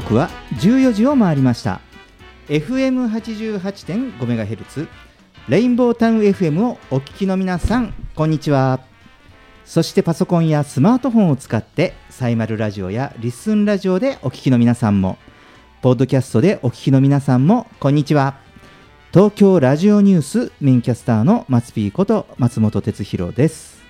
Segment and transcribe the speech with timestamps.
[0.00, 0.30] 刻は
[0.60, 1.80] 14時を回りました。
[2.48, 4.86] FM88.5MHz
[5.48, 8.78] レインボータウン FM をお聞きの皆さんこんにちは。
[9.64, 15.18] そしてパソコンやスマートフォンを使ってサイマルラジオやリッスンラジオでお聞きの皆さんも
[15.82, 18.36] ポッドキャストでお聞きの皆さんもこんにちは。
[19.12, 23.82] 東京ラジオニュースメインキャスターの松ピーこと松本哲弘です。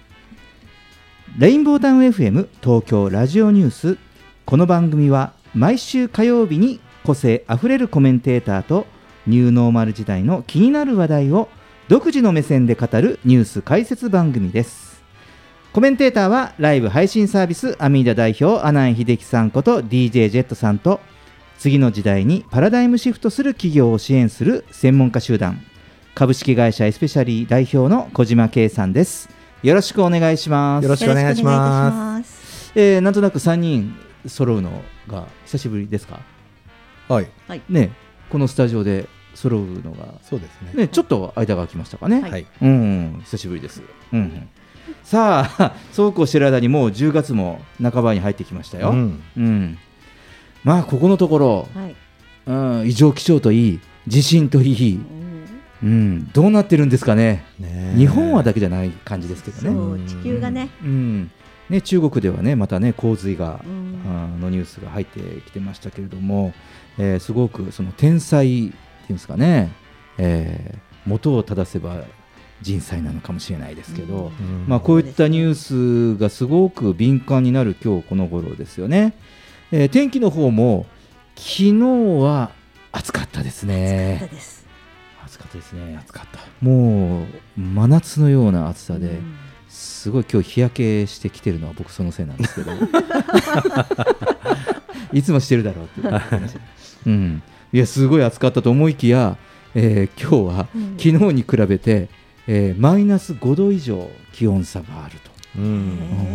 [1.36, 3.98] レインボータウン FM 東京ラジオニュース。
[4.46, 8.86] この番組は毎週火曜日に個性あふれるコメンテーターと
[9.27, 11.48] ニューノーマル時代の気になる話題を
[11.88, 15.02] 独自の目線で語るニュース解説番組です。
[15.72, 21.00] コメンテーターはライブ配信サービスアミーダ代表阿南秀樹さんこと DJ ジェットさんと
[21.58, 25.60] 次の時代にパラダイムシフトする企業を支援する専門家集団。
[26.14, 29.28] 株式会社エスペシャリー代表の小島圭さんです。
[29.62, 30.84] よろしくお願いします。
[30.84, 32.72] よろしくお願いします。
[32.74, 33.94] えーなんとなく3人
[34.27, 36.20] 揃うのが久しぶりですか？
[37.08, 37.28] はい、
[37.69, 37.92] ね
[38.30, 40.72] このスタジオで揃うのがそうですね。
[40.74, 44.19] ねちょっと間が空きましたかね、はい、うん久しぶりです、うん。
[44.20, 44.48] うん
[45.05, 49.22] さあそうこうしてる間にもう10月も半ばに入ってきましたよ、うん。
[49.36, 49.78] うん。
[50.64, 51.94] まあここのところ、はい。
[52.46, 52.52] う
[52.84, 55.00] ん、異常気象といい地震といい、
[55.83, 57.44] うん、どうなってるんですかね？
[57.58, 59.70] ね日本はだけじゃない感じですけどね。
[59.70, 61.30] そう地球がね、うん、
[61.70, 63.89] ね中国ではねまたね洪水が、うん。
[64.06, 66.55] あのニュースが入ってきてましたけれども、
[66.98, 68.74] えーすごくその天災ってい
[69.11, 69.70] うんですかね、
[70.17, 72.05] えー元を正せば
[72.61, 74.64] 人災なのかもしれないですけど、うん。
[74.67, 79.14] まあ、こういったニュースがすごく敏感になる今日この頃ですよね、
[79.70, 80.86] えー天気の方も
[81.36, 81.73] 昨日
[82.20, 82.50] は
[82.92, 84.67] 暑かったですそうねです。
[85.24, 85.96] 暑かったですね。
[86.00, 86.40] 暑かった。
[86.61, 89.18] もう真夏のような暑さで、
[89.78, 92.72] すごい今日日焼けしてきてるのは僕そのせいなんですけど。
[95.12, 96.11] いつもしてるだろうっていう。
[96.11, 96.56] 話、
[97.06, 99.36] うん、いやすごい暑かったと思いきや、
[99.77, 100.96] えー今日はうん。
[100.98, 102.08] 昨日に比べて、
[102.48, 105.64] えーマイナス5度以上気温差があると、うん。
[105.64, 105.68] う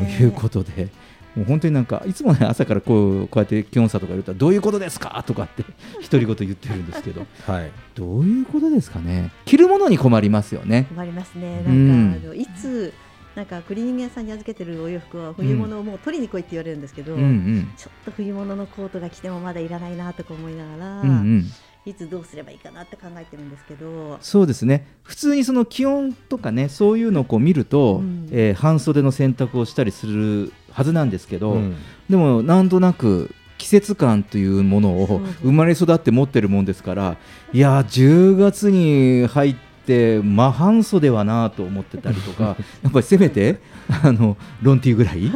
[0.05, 0.23] ん。
[0.23, 0.87] いうことで
[1.35, 5.63] もう本当になんかいつもね朝からこうこうやって気温差とか言うとどういうことですかとかって
[6.09, 7.25] 独り言言ってるんですけど。
[7.45, 9.31] はい、どういうことですかね。
[9.45, 10.85] 着るものに困りますよね。
[10.89, 11.61] 困りますね。
[11.67, 12.19] うんなん。
[12.19, 12.93] か、あのいつ
[13.35, 17.73] なんかクリーニング屋さんに預けてるお洋服は冬物をもう取りに来いって言われるんですけど、うんうん。
[17.75, 21.45] ちょっと冬物のコートが着てもまだいらないなとか思いながら、うんうん。
[21.85, 24.85] いつどうすればいいかなって考えてるんですけど、そうですね。
[25.01, 28.29] 普通にその気温とかねそういうのをこう見ると、うん。
[28.31, 31.75] えー半袖の洗濯をしたりするはずなんですけど、うん。
[32.09, 37.17] でもなんとなく季節感というものを生まれ育って持ってるもんですから
[37.53, 43.59] いやー10月に入って真半袖はなと思ってたりとか やっぱりせめて
[44.03, 45.29] あのロンティーぐらい。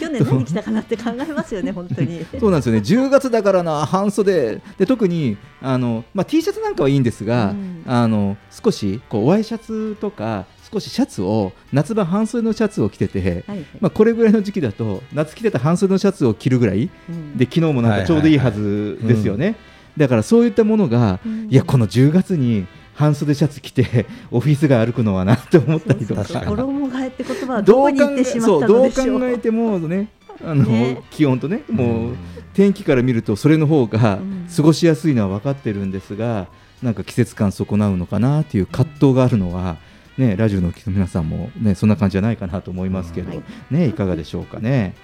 [0.00, 2.24] 去年何着たかなって考えますよね本当に。
[2.38, 2.80] そうなんですよね。
[2.80, 4.86] 10月だからな半袖で。
[4.86, 7.82] 特にあの、まあ、T シャツなんかはいいんですが、うん。
[7.86, 16.90] あの少しこうワイシャツとか少しシャツを夏場半袖のシャツを着てて、はいまあ、これぐらいの時期だと夏着てた半袖のシャツを着るぐらい。
[17.08, 17.38] うん。
[17.38, 19.56] で昨日もなんかちょうどいいはずですよね、
[19.96, 21.48] だからそういったものが、うん。
[21.50, 22.66] いやこの10月に
[22.98, 26.24] 半袖シャツ着て オフィス街歩くのはなと思ったりとか。
[26.24, 29.20] 衣替えって言葉はどこに行ってしまったそうどうのでしょう。
[29.20, 30.08] 考えてもね
[30.44, 31.00] あのね。
[31.10, 32.16] 気温とねもう、うん。
[32.54, 34.46] 天気から見るとそれの方がうん。
[34.54, 36.48] 過ごしやすいのは分かってるんですが、
[36.82, 39.76] なんか季節感損なうのかなっていう葛藤があるのは、
[40.16, 44.96] ね、ラジオの皆さんも、ね、そんな感じじゃないかなと思いますけど、はいね、いかがでしょうかね。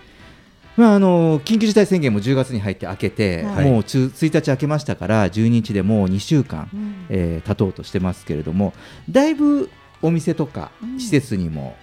[0.76, 8.72] まあ、あの緊急事態宣言も10月に入って明けて、はいもう中1日明けましたから12日でもう2週間、うんえー経とうとしてますけれども
[9.08, 9.70] だいぶ
[10.02, 11.76] お店とかうん施設にも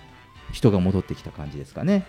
[0.51, 2.05] 人が戻ってきた感じですかね。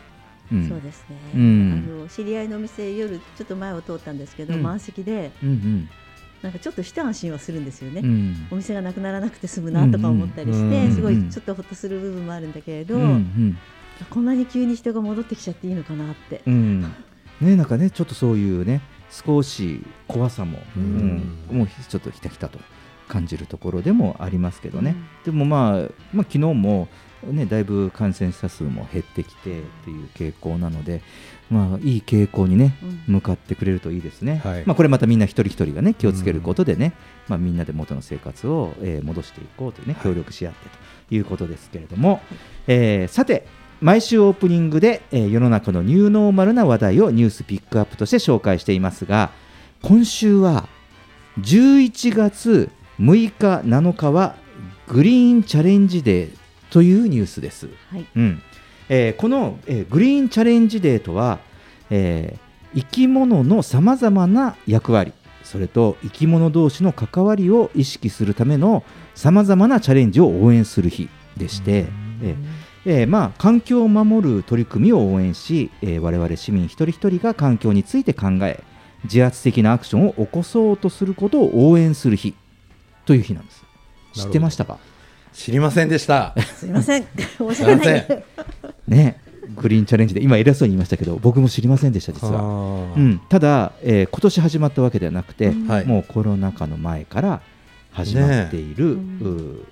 [0.53, 0.69] うん。
[0.69, 1.85] そうですね、うん。
[1.87, 4.63] あの知り合いのお店夜ちょっと前を通ったんですけど、うん。
[4.63, 5.89] 満席でうん
[6.43, 8.09] なんかちょっと一安心はするんですよね、うん。
[8.09, 13.59] うんお店がなくならなくて済むなとか思ったりして、うんうんすごいちょっとほっとする部分もあるんだけれど、うんうん
[14.11, 16.83] こんなに急に人が戻ってきちゃっていいのかなって、うん。
[17.41, 20.87] ねなんかねちょっとそういうね少し怖さも、ううん。
[21.51, 22.59] んもうちょっとひたひたと
[23.09, 26.89] 感じるところでもありますけどね、でもまあ、まあ昨日も、
[27.25, 31.03] ね、だいぶ感染者数も減ってきてっていう傾向なので、
[31.51, 33.15] まあ、いい傾向にね、うん。
[33.17, 34.63] 向かってくれるといいですね、はい。
[34.65, 36.95] まあ、これまたみんな一人一人がね気をつけることでね、
[37.29, 40.69] まあ、みんなで元の生活を、えー戻していこうというね協力し合って
[41.11, 42.23] ということですけれども、
[42.67, 43.47] えーさて
[43.83, 49.33] 毎週オープニングで、えー世の中のニューノーマルな話題をニュースピックアップとして紹介していますが
[49.83, 50.69] 今週は
[51.41, 52.71] 11月
[53.01, 54.37] 6日7日は
[54.87, 56.37] グリーンチャレンジデー
[56.71, 57.69] というニュースです。
[57.91, 58.07] はい。
[58.15, 58.43] うん。
[58.89, 61.41] えーこの、えーグリーンチャレンジデーとは、
[61.91, 65.13] えー生き物のさまざまな役割
[65.43, 68.83] それと生き物同士の関わりを意識するための
[69.15, 71.87] さまざまなチャレンジを応援する日でして、
[72.23, 72.37] えー
[72.85, 78.63] えーまあ、環境を守る取り組みを応援し、えー我々市民一人一人が環境について考え
[79.05, 82.35] 自発的なアクションを起こそうとすることを応援する日
[83.05, 83.63] という日なんです。
[84.15, 84.79] 知ってましたか？
[85.33, 86.35] 知りませんでした。
[86.57, 87.07] すみません。
[87.39, 88.25] 申し訳ない。
[88.87, 89.21] ね。
[89.57, 95.87] グリーンチャレンジで今偉そうに言いましたけど僕も知りませんでした実は、はうん、ただ、えー今年始まったわけではなくて、はい。
[95.87, 97.43] もうコロナ禍の前から
[97.93, 99.03] 始まっている、ね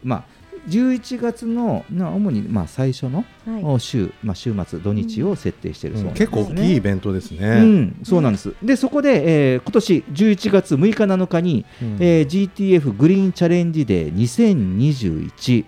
[0.03, 0.25] まあ、
[0.69, 3.65] 11月のな主にまあ最初のはい。
[3.65, 6.37] お週、まあ、週末土日を設定しているそうなんです、ね。
[6.37, 7.49] 結構大きいイベントですね。
[7.49, 8.55] うん、そうなんです。
[8.63, 11.97] で、そこで、えー今年11月6日7日に、うん。
[12.01, 15.65] えー GTF グリーンチャレンジデー2021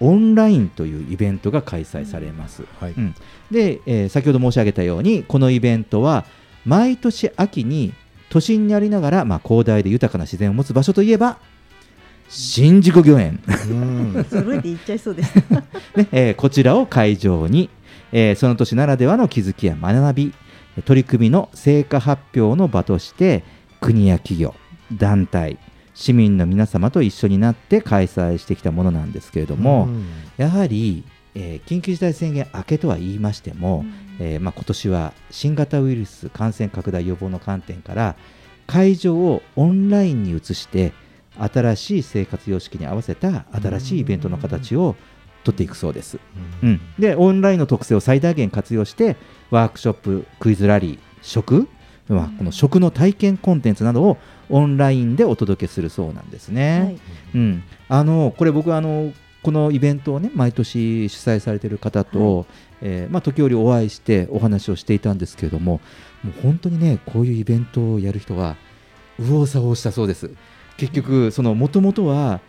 [0.00, 2.64] オンラインというイベントが開催されます。
[2.80, 2.92] はい。
[2.92, 3.14] うん。
[3.50, 6.24] で、えー先ほど申し上げたように、このイベントは
[6.64, 7.94] 毎年秋に
[8.28, 11.38] 都心にありながら、まあ、広大で豊かな自然を持つ場所といえば、
[12.28, 13.40] 新宿御苑。
[13.48, 13.50] う
[14.20, 14.26] ん。
[14.28, 15.34] 揃えて言っちゃいそうです。
[15.96, 17.70] ねえーこちらを会場に、
[18.12, 20.34] えーその年ならではの気づきや学び
[20.84, 23.44] 取り組みの成果発表の場として
[23.80, 24.54] 国や企業
[24.92, 25.58] 団体
[25.94, 30.04] 市民の皆様と一緒になって開催してきたものなんですけれども、うん。
[30.36, 33.84] やはり、えー緊急事態宣言明けとは言いましても、
[34.18, 38.16] えーまあ、今年は新型ウイルス感染拡大予防の観点から
[38.66, 40.92] 会場をオンラインに移して
[41.38, 44.96] 新しい生活様式に合わせた新しいイベントの形を
[45.44, 46.18] 取っていくそうです。
[46.62, 49.16] うん、でオンラインの特性を最大限活用して
[49.50, 51.68] ワークショップクイズラリー食、
[52.08, 54.18] まあ、この食の体験コンテンツなどを
[54.48, 56.80] オンラインでお届けするそうなんですね。
[56.80, 57.00] はい。
[57.34, 59.12] うん、あのこれ僕あの
[59.46, 62.46] このイベントをね毎年主催されている方と、
[62.82, 65.80] えーまあ、時折お会いしてお話をしていたんですけれども
[66.24, 68.56] もう本当にねこういうイベントをやる人は
[69.20, 70.32] 右往左往したそうです
[70.76, 72.40] 結局そのもともとは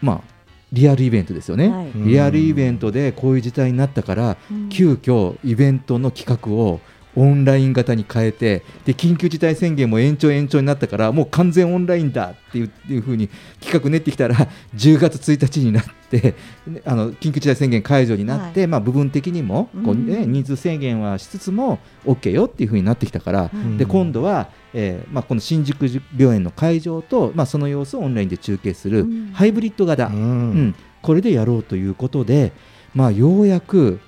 [0.00, 0.32] まあ
[0.72, 1.86] リアルイベントですよね、はい。
[1.88, 2.08] うん。
[2.08, 4.68] リアルイベントでこういう事態になったから、うん。
[4.70, 6.80] 急遽イベントの企画を
[7.16, 13.28] オンライン型に変えてで緊急事態宣言も延長延長になったからもう完全オンラインだっていうっていう風に
[13.60, 14.34] 企画練ってきたら
[14.74, 16.34] 10月1日になって
[16.66, 20.32] ねあの緊急事態宣言解除になって、まあ、部分的にもこう、ねうん。
[20.32, 23.78] 人数制限はしつつも OK よっていう風になってきたから、うん。
[23.78, 25.86] で今度は、えーまあ、この新宿
[26.16, 29.30] 病院の会場と、まあ、その様子をオンラインで中継するうん。
[29.32, 30.14] ハイブリッド型、うん。
[30.14, 32.52] うん、これでやろうということで、
[32.94, 34.00] まあ、ようやく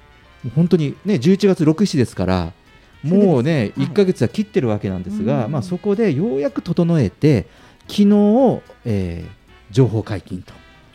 [0.55, 2.53] 本当に、ね、11月6、7ですから
[3.05, 3.87] もうね、はい。
[3.87, 5.53] 1ヶ月は切ってるわけなんですが、うん。
[5.53, 7.47] まあ、そこでようやく整えて
[7.89, 10.45] 昨日、えー情報解禁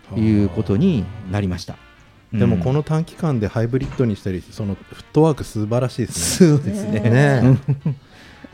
[0.10, 1.76] ということになりました。
[2.32, 6.58] でもこのの短期間でハイブリッドにしたりそのフットワーク素晴らしいですね。
[6.58, 7.00] そうですね。
[7.00, 7.10] ね。
[7.10, 7.58] ね。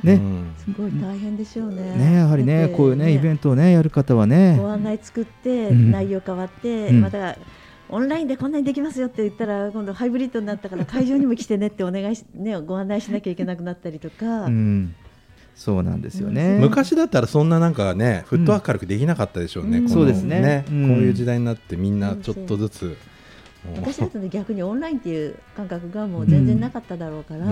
[0.02, 0.56] ねうん。
[0.58, 1.96] すごい大変でしょうね。
[1.96, 4.58] ねやはりねこういうねイベンントをねやる方はね。
[4.58, 5.92] ご案内作って、うん。
[5.92, 7.02] 内容変わって、うん。
[7.02, 7.38] また
[7.90, 14.96] オンラインでこんなにできますよって言ったら今度ハイブリッドになったから会場にも来てねってお願いし、 ね、ご案内しなきゃいけなくなったりとか、うん、
[15.56, 16.58] そうなんですよね。
[16.60, 19.80] 昔だったらそんななんかねフットワーク軽くできなかったでしょうね。
[19.80, 19.90] うん。
[19.90, 20.66] そうですね。
[20.70, 20.88] うん。
[20.88, 22.98] こういう時代になってみんなちょっとずつ。
[23.78, 27.46] 私だとね逆にオンラインっていう感覚がもう全然なかっただろうから、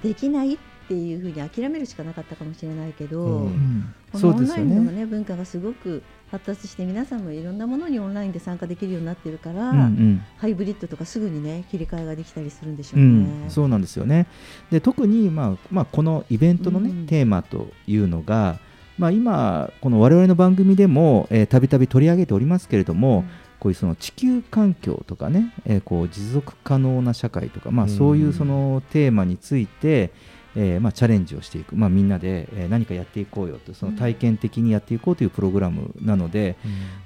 [0.00, 3.46] できないっていうふうに諦めるしかなかったかもしれないけど、うん。
[3.46, 3.94] うん。
[4.10, 4.98] こそうですよのオンラインの、ね。
[5.00, 10.22] ね、文化がすごく発達して皆さんもいろんなものにオンラインで参加できるようになってるから、うんうん。
[10.38, 13.46] ハイブリッドとかすぐにね切り替えができたりするんでしょううね。
[13.46, 14.26] ん、そうなんですよね。
[14.70, 18.58] で特に、まあまあ、このイベントの、ねうんテーマというのが、
[18.98, 23.24] まあ、今、この我々の番組でもえーたびたび取り上げておりますけれども、
[23.60, 27.90] こういうその地球環境とかね、えーこう持続可能な社会とか、まあ、うん。
[27.90, 30.12] そういうそのテーマについて、
[30.60, 33.72] えーまあ、チャレンジをしていく、まあ、みんなで、えー何かやっていこうよと。
[33.74, 36.56] その体験的にやっていこうというプログラムなので、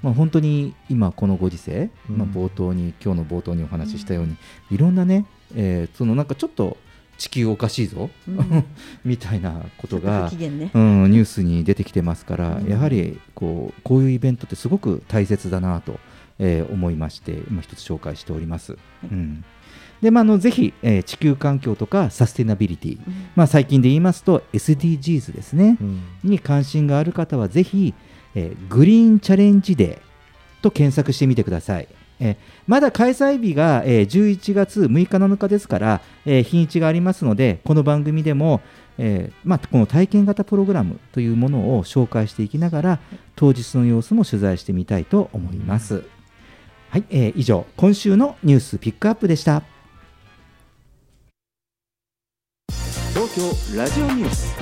[0.01, 2.17] まあ、本当に今このご時世、うん。
[2.17, 4.35] まあ、冒頭に今日の冒頭にお話ししたように、
[4.71, 6.77] いろんなね、えーそのなんかちょっと
[7.19, 8.65] 地球おかしいぞ、うん。
[9.05, 10.71] みたいなことがね。
[10.73, 12.67] うん、ニュースに出てきてますから、うん。
[12.67, 15.99] やはりこうこういうイベントってすごく大切だなと、
[16.39, 18.77] えー思いまして今一つ紹介しております。
[19.03, 19.43] うん
[20.03, 27.93] でまあ、あのぜひ、えー地球環境とかサステナビリティ、うんまあ、最近で言いますと SDGs ですね、うんに関心がある方はぜひ、
[28.35, 31.87] えーグリーンチャレンジデーと検索してみてください。
[32.19, 32.35] えー
[32.67, 38.59] まだ開催日が、えー11月6日7日ですから、えー日にちがありますのでこの番組でも、
[38.97, 42.99] えーまあ、この体験型プログラムというものを紹介していきながら
[43.37, 46.03] 当日の様子も取材してみたいと思います。
[46.89, 49.72] はい、えー以上今週のニュースピックアップでした。
[53.13, 54.55] 東京ラジオニュース。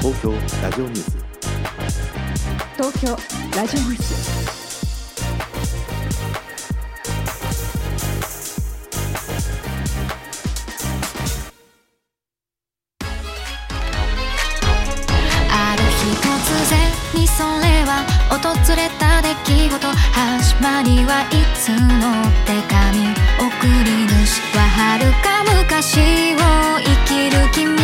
[0.00, 0.32] 東京
[0.62, 1.16] ラジオニュース。
[2.76, 3.10] 東京
[3.56, 4.53] ラジオニュース。
[20.64, 23.12] 始まりはいつの手紙？
[23.38, 23.52] 送
[23.84, 26.00] り主は遥か昔
[26.36, 26.38] を
[26.80, 27.83] 生きる君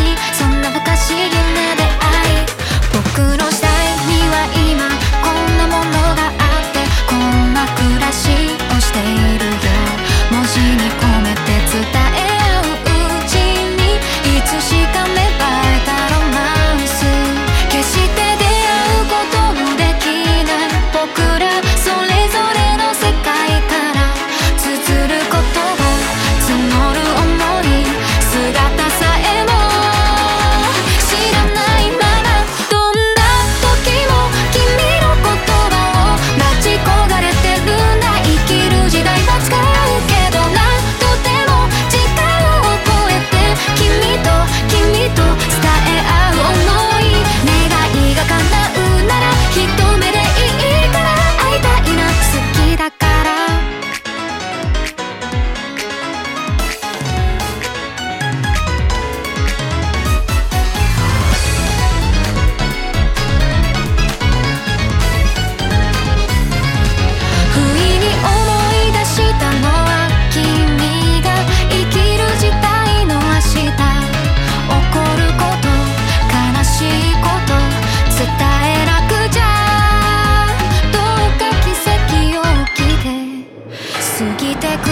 [84.60, 84.90] てく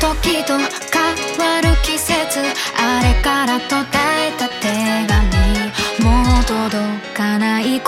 [0.00, 2.40] 時と変わる季節。
[2.76, 5.16] あれから途絶えた手紙。
[6.04, 6.76] もう届
[7.14, 7.80] かない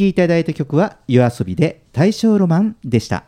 [0.00, 3.24] きいただいた曲は夜遊びで大正ロマンでした。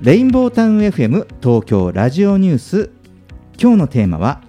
[0.00, 2.90] レインボータウン FM 東京ラジオニュース。
[3.60, 4.42] 今日のテーマは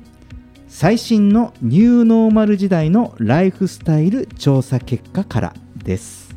[0.68, 6.30] 最新のニューノーマル時代のライフスタイル調査結果からです。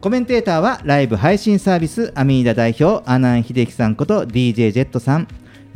[0.00, 5.28] コメンテーターはライブ配信サービスアミーダ代表阿南秀樹さんこと DJ ジェットさん。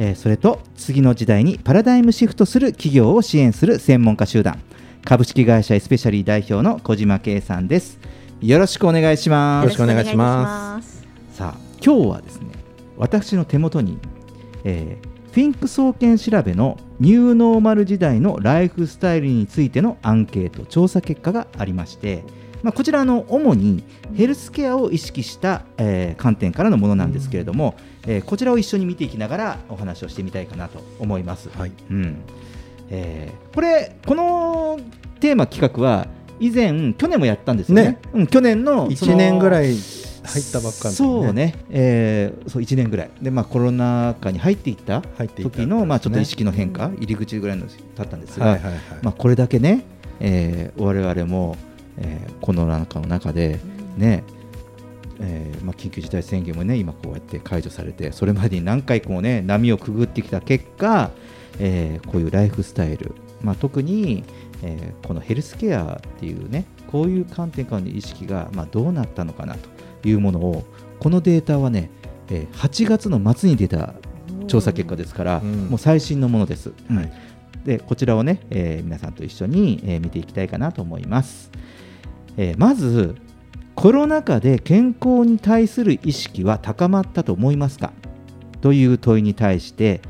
[0.02, 4.60] えーそれと次の時代にパラダイムシフトする企業を支援する専門家集団。
[5.04, 8.00] 株式会社エスペシャリー代表の小島圭さんです。
[8.40, 9.64] よろしくお願いします。
[9.64, 11.06] よろしくお願いします。
[11.32, 12.50] さあ今日はですね
[12.96, 13.98] 私の手元に、
[14.64, 22.22] えーフィンク総研調べのニューノーマル時代のライフスタイルについてのアンケート調査結果がありまして、
[22.62, 23.82] まあ、こちらあの主に
[24.14, 27.74] ヘルスケアを意識した、えー観点からのものなんですけれども、
[28.06, 31.48] えーこちらを一緒に見ていきながらお話をしてみたいかなと思います。
[31.56, 31.72] はい。
[31.90, 32.16] うん。
[32.90, 34.78] えーこれこの
[35.20, 36.06] テーマ企画は
[36.40, 37.98] 以前去年もやったんですよね。
[38.12, 39.74] うん去年のその1年ぐらい
[40.24, 43.10] 入ったばっかり、そうね、えーそう1年ぐらい。
[43.20, 47.66] で、まあ、コロナ禍に入っていった時の、まあ、ちょっと意識の変化、入り口ぐらいの
[47.96, 48.80] だったんですが、はいはいはい。
[49.02, 49.84] まあ、これだけね、
[50.20, 51.56] えー我々も、
[51.98, 53.60] えーコロナ禍の中で、
[53.96, 54.24] ね
[55.20, 61.10] えーまあ、緊急事態宣言もね今こうやって解除されてそれまでに何回こうね波をくぐってきた結果、
[61.58, 64.24] えーこういうライフスタイル、まあ、特に、
[64.62, 70.64] えーこのヘルスケアっていうねこういう観点からの意識が、まあ、どうなったのかなというものを
[70.98, 71.90] このデータはね、
[72.28, 73.94] えー8月の末に出た
[74.48, 76.72] 調査結果ですから、うんもう最新のものです。
[76.90, 77.12] うんはい
[77.64, 81.50] でこちらをね、えー皆さんと一緒に、えー見ていきたいかなと思います。
[82.36, 83.14] えーまず
[83.74, 87.92] コロナ禍で健康に対する意識は高まったと思いますか？
[88.60, 90.02] という問いに対して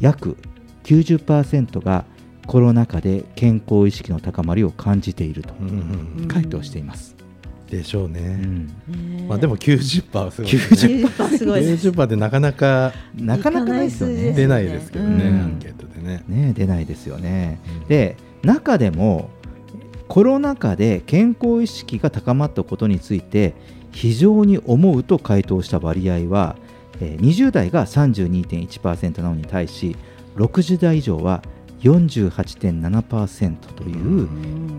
[0.00, 0.36] 約
[0.84, 2.04] 90%が
[2.46, 5.54] コロナ禍で健康意識の高まりを感じていると
[6.26, 7.14] 回答しています。
[7.70, 14.32] でしょうね、うんねまあ、でも90%はすごい、ね、90%すごいです90%でなかなかなかなかないですよね。
[14.32, 16.24] 出ないですけどね、うんアンケートでね。
[16.28, 17.60] ね出ないですよね。
[17.82, 19.30] うんで中でも
[20.12, 23.54] コロナ禍で健康意識が高まったことについて
[23.92, 26.56] 非常に思うと回答した割合は、
[27.00, 29.96] えー20代が32.1%なのに対し
[30.36, 31.40] 60代以上は
[31.80, 34.28] 48.7%という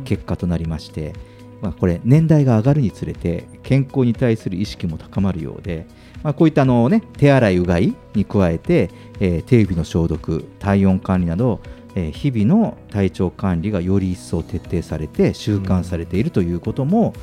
[0.04, 1.16] 結果となりまして、
[1.64, 5.88] まあ、これ年代が上がるにつれて健康に対する意識も高まるようで、
[6.22, 11.60] まあ、こういったあの、ね、手洗いうがいに加えて、えー手指の消毒体温管理など、
[11.96, 17.14] えー日々の体調管理がより一層徹底されて習慣されているということも、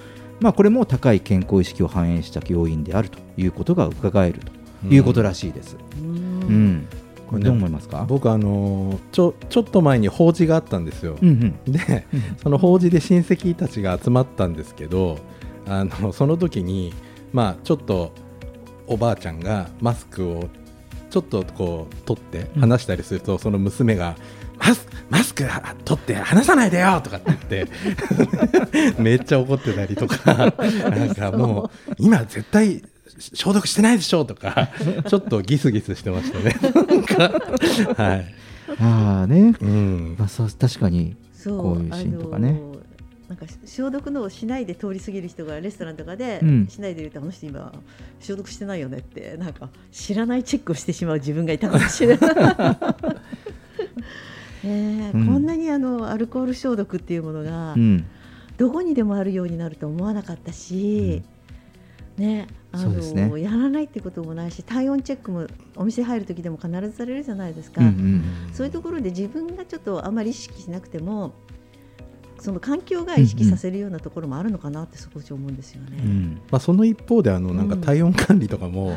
[0.40, 4.40] まあ、これも高い健康意識を反映した要因であるということが伺える
[4.82, 5.76] ということらしいです。
[6.00, 6.86] うん。
[7.28, 8.04] これどう思いますか？
[8.08, 11.28] 僕あのーちょちょっと前に法事があったんですよ、うん
[11.66, 11.72] うん。
[11.72, 12.06] で
[12.42, 15.18] その法事で親戚たちが集まったんですけど
[15.66, 16.92] あのその時に
[17.32, 18.12] まあちょっと
[18.88, 20.48] おばあちゃんがマスクを
[21.10, 24.16] ちょっとこう取って話したりすると、その娘が
[24.60, 25.44] マスマスク
[25.84, 27.66] 取って話さないでよとかって言って。
[29.02, 30.54] めっちゃ怒ってたりとか。
[30.90, 32.82] なんかもう今絶対
[33.34, 34.70] 消毒してないでしょとか。
[35.08, 36.54] ちょっとギスギスしてましたね。
[37.96, 38.34] はい。
[38.78, 40.16] ああね、うん。
[40.16, 42.50] まあ、そう確かにそうこういうシーンとかね。
[42.50, 42.80] あのー
[43.30, 46.66] なんか消毒のをしないで通り過ぎる人がレストランとかで、うん。
[46.68, 47.72] しないでいるとあの人今
[48.18, 52.30] 消毒してないよねってなんか知らないチェックをしてしまう自分がいたかもしれない。
[54.64, 55.26] ねえうん。
[55.26, 58.06] こんなにあのアルコール消毒っていうものがうん。
[58.56, 61.22] どこにでもあるようになると思わなかったし、
[62.18, 63.26] ねあそうですね。
[63.26, 65.46] のやらないってこともないし体温チェックも
[65.76, 67.80] お店入る時でも必ずされるじゃないですか。
[67.80, 71.32] うんうんそういうところで自分がちょっとあまり意識しなくても
[72.38, 75.98] その環境が意識させるようなところもあるのかなって少し思うんですよね。
[75.98, 76.40] うん。
[76.50, 77.80] まあ、その一方であのなんかうん。
[77.80, 78.96] 体温管理とかも、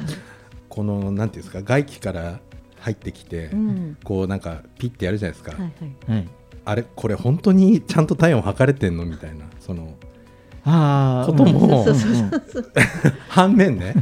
[0.70, 2.42] このなんていうんですか外気から
[2.84, 3.98] 入ってきて、うん。
[4.04, 6.12] こうなんかピッてやるじゃないですか、はいはい。
[6.12, 6.30] はい、
[6.66, 9.06] あれこれ本当にちゃんと体温測れてんの？
[9.06, 9.96] みたいなその
[10.66, 11.86] ああことも
[13.30, 13.96] 反面ね、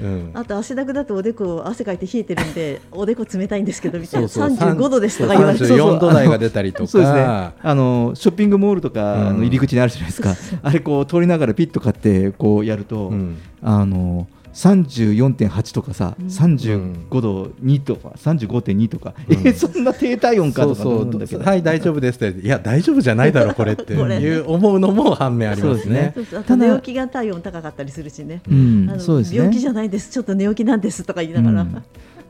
[0.00, 4.28] うん、あと汗だくだとおでこ汗かいて冷えてるんで おでこ冷たいんですけどみたいな。
[4.28, 4.56] そうそう。
[4.56, 5.96] 35度ですとか言われてそうそう。
[5.96, 6.88] 34度台が出たりとか。
[6.88, 7.20] そうですね。
[7.22, 13.36] あのショッピングモールとかの入り口にあるじゃないですか、あれこう通りながらピッと買ってこうやると、うん。
[13.62, 16.26] あの34.8とかさ、うん。
[16.28, 19.34] 35度2とか35.2とか、うん。
[19.34, 21.02] えーそんな低体温かとか思そう。
[21.02, 21.44] うんだけど。
[21.44, 22.40] はい大丈夫ですって。
[22.40, 23.92] いや大丈夫じゃないだろこれって。
[23.94, 26.12] いう思うのも反面ありますね。
[26.14, 26.40] そうそう。
[26.40, 29.36] あとただ寝起きが体温高かったりするしね、うんあのそうですね。
[29.38, 31.82] 病気じゃないですちょっと寝起きなんですとか言いながら、うん。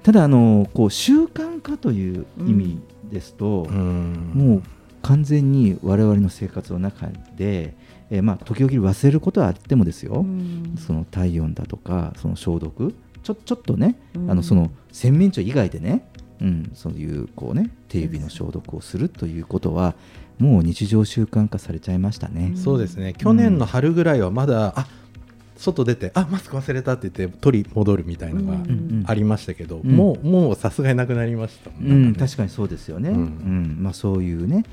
[0.02, 2.80] ただあのこう習慣化という意味
[3.12, 4.30] ですと、うん。
[4.34, 4.62] もう
[5.02, 7.76] 完全に我々の生活の中で、
[8.10, 10.76] えーまあ、時々忘れることはあってもですよ、うん。
[10.78, 14.30] その体温だとかその消毒ちょちょっとね、うん。
[14.30, 16.08] あのその洗面所以外でね、
[16.40, 19.94] うん、そういうこうね手指の消毒をするということは
[20.38, 22.52] もう日常習慣化されちゃいましたね。
[22.56, 23.14] そうですね。
[23.14, 24.86] 去年の春ぐらいはまだ、あ
[25.56, 29.90] 外出てあマスク忘れたって言って取り戻るみたいなのがうんありましたけど、うん。
[29.90, 33.76] もうもうさすがになくなりましたもんうん、確かにそうですよね、ううんん。
[33.80, 34.64] まあ、そういうね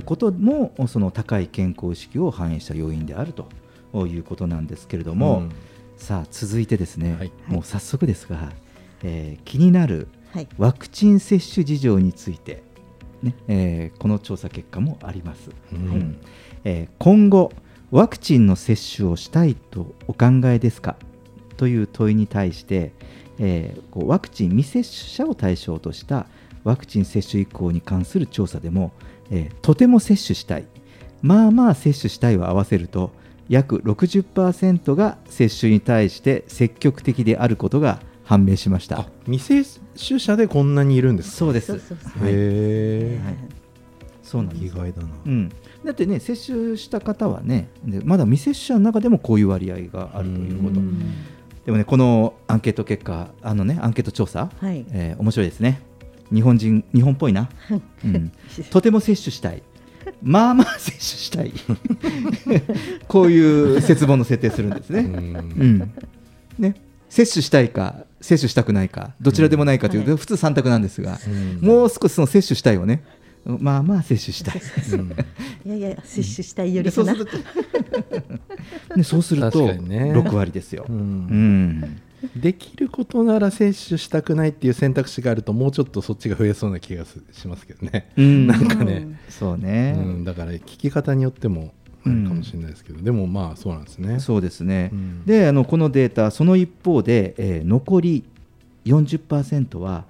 [0.00, 5.52] こともその高い健康意識を反映した要因であるということなんですけれども、うん。
[5.98, 7.32] さあ続いてですね、はい。
[7.46, 8.52] もう早速ですが、
[9.02, 10.48] えー気になるはい。
[10.56, 12.62] ワクチン接種事情について、
[13.22, 16.16] ねえーこの調査結果もあります、うん。
[16.64, 17.52] えー今後
[17.90, 20.96] ワクチンの接種をしたいとお考えですか？
[21.58, 22.92] という問いに対して、
[23.38, 26.26] えーこうワクチン未接種者を対象とした
[26.64, 28.92] ワクチン接種以降に関する調査でも、
[29.32, 30.66] えーとても接種したい。
[31.22, 33.10] まあまあ接種したいを合わせると
[33.48, 39.00] 約60%が接種に対して積極的であることが判明しました。
[39.00, 41.36] あ未接種者でこんなにいるんですか？
[41.36, 41.72] そうです。
[41.74, 41.78] へ
[42.24, 43.34] え、はい。
[44.22, 44.64] そうなんです。
[44.64, 45.48] 意外だな、うん、
[45.84, 50.80] だってね接種した方はねでまだ未接種者の中でもこういう割合があるということ。
[50.80, 50.98] うん。
[51.64, 54.84] でもねこのアンケート結果あのねアンケート調査、はい。
[54.90, 55.80] えー面白いですね
[56.32, 57.48] 日本人日本っぽいな、
[58.04, 58.32] うん、
[58.70, 59.62] とても接種したい。
[60.22, 61.52] まあまあ接種したい。
[63.08, 65.14] こういう節分の設定するんですね、うん。
[65.14, 65.92] うん。
[66.58, 66.74] ね。
[67.08, 70.16] 接種したいか接種したくないかどちらでもないかというと、うん。
[70.16, 71.66] 普通3択なんですが、うん。
[71.66, 73.02] もう少しその接種したいをね。
[73.44, 74.60] まあまあ接種したい。
[74.98, 75.12] うん。
[75.66, 77.36] いやいや接種したいよりそうすると
[78.96, 80.12] ねそうすると確かにね。
[80.14, 82.00] 6割ですよ、ううんん
[82.36, 88.46] できることなら接種したくないっていう選択肢があるともうちょっとそっちが増えそうな気がすしますけどね、うん。
[88.46, 91.72] なんかね、そうね、うん、だから聞き方によっても
[92.04, 94.20] あるかもしれないですけど、でもまあそうなんですね。
[94.20, 95.24] そうですね、うん。
[95.24, 98.24] であのこのデータその一方で、えー残り
[98.84, 100.04] 40%は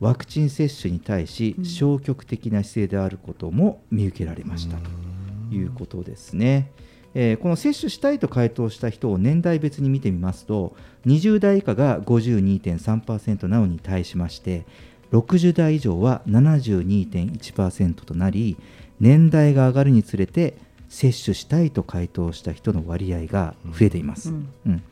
[0.00, 1.64] ワクチン接種に対しうん。
[1.64, 6.70] 消極的な姿勢であることも見受けられましたということですね。
[7.14, 14.64] えーこの接種したいと回答した人を年代別に見てみますと20代以下が52.3%なのに対しまして
[15.12, 18.56] 60代以上は72.1%となり
[19.00, 20.56] 年代が上がるにつれて
[20.88, 24.30] 接種したいと回答した人の割合が増えています。
[24.30, 24.82] うんうん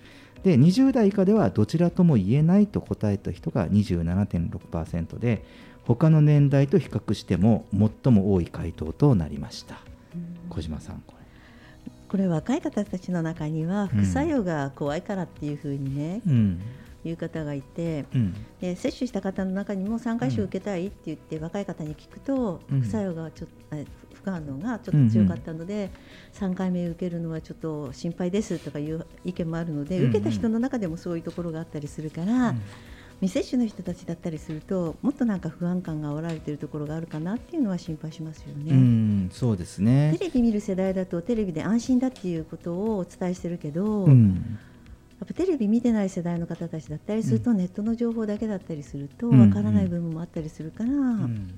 [0.43, 5.45] で20代以下ではどちらとも言えないと答えた人が27.6%で
[5.85, 9.79] 他の年代と比較しても最も多い回答となりました。
[10.51, 11.03] 小島さん
[12.13, 16.33] ここれ若い方たちの中には副作用が怖いからっていうふうにね、れ。
[16.33, 16.61] うん。
[17.05, 18.35] いう方がいて、うん。
[18.61, 22.83] で接種した方の中にも3回種受けたいって言って、若い方に聞くと、うん。
[22.83, 25.91] 副作用がちょっとえ副反応がちょっと強かったので、
[26.35, 30.11] 3回目受けるのはちょっと心配ですとかいう意見もあるので、うんうん。
[30.11, 32.63] 受けた人の中でもそういうところがあったりするから、うん
[33.23, 38.73] 未接種の人たちだったりするともっとなんか不安感が煽られているところがあるかなっていうのは心配しますよね。
[38.73, 40.25] うん、そうですねテ。
[40.25, 44.59] レビ見る世代だとテレビで安心だっていうことをお伝えしてるけど、やうん
[45.25, 51.55] っぱテレビ見てない世代の方たちだったりすると、ネットの情報だけだったりするとうんわからない部分もあったりするから、うん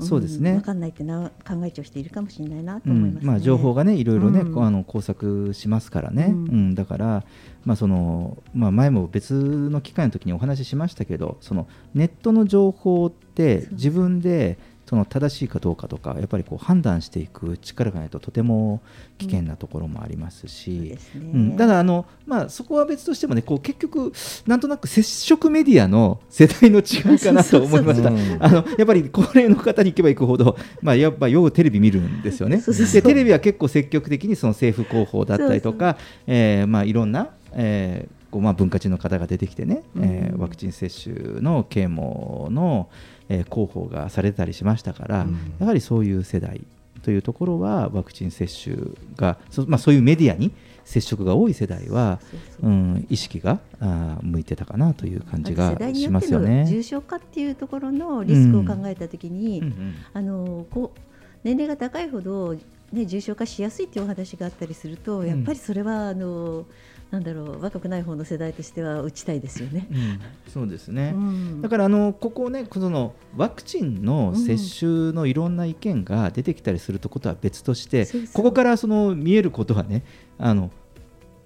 [0.00, 0.54] そうですね。
[0.54, 3.20] わかんないってな考えちゃう人いるかもしれないなと思います、ね。
[3.22, 7.24] うんまあ、情報がねいろいろね、うんあの工作しますからね、ううんんだから、
[7.64, 14.58] まあそのまあ、前も別の機会の時にお話ししましたけどそのネットの情報って自分で
[14.92, 18.82] その正しいかどうかとかやっぱりこう判断していく力がないととても
[19.16, 20.98] 危険なところもありますしで。
[20.98, 21.30] すね。
[21.32, 24.12] うん、ただあの、まあ、そこは別としてもねこう結局
[24.46, 28.10] なんとなく接触メディアの世代の違いかなと思いました。
[28.44, 32.58] あのやっぱり高齢の方に行けば行くほど、まあ、やっぱよくテレビ見るんですよね。
[32.58, 40.40] でテレビは結構積極的にその政府広報だったりとかえーまあ、いろんな、えーこうまあ、文化人の方が出てきてね、えーうん。
[40.40, 42.88] ワクチン接種の啓蒙の、
[43.28, 45.54] えー広報がされたりしましたから、うん。
[45.60, 46.60] やはりそういう世代
[47.02, 48.76] というところはワクチン接種
[49.16, 50.52] がそ,、まあ、そういうメディアに
[50.84, 52.20] 接触が多い世代は、
[52.60, 56.82] そうん、意識があー向いてたかなという感じが世代によっしますよての重ね。
[56.82, 59.94] 症化っていうところのリスクを考えたときに、うんうん。
[60.12, 61.00] あのこう
[61.44, 62.54] 年齢が高いほど、
[62.92, 65.26] ね、重症化しやすいっていうお話があったりすると、ん。
[65.26, 66.66] やっぱりそれはあの
[67.12, 69.86] なんだろう若くない方の世代としては打ちたいですよね。
[69.90, 70.20] うん
[70.50, 71.62] そうですね、うん。
[71.62, 78.32] だからあのここねこのワクチンの接種のいろんな意見が出てきたりするとことは別として、そうそう。
[78.32, 80.04] ここからその見えることはね
[80.38, 80.70] あの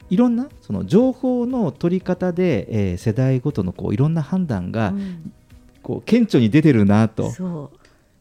[0.08, 5.32] いろんなその情報の取り方で、えー世代ごとのこういろんな判断がうん。
[5.82, 7.70] こう顕著に出てるなと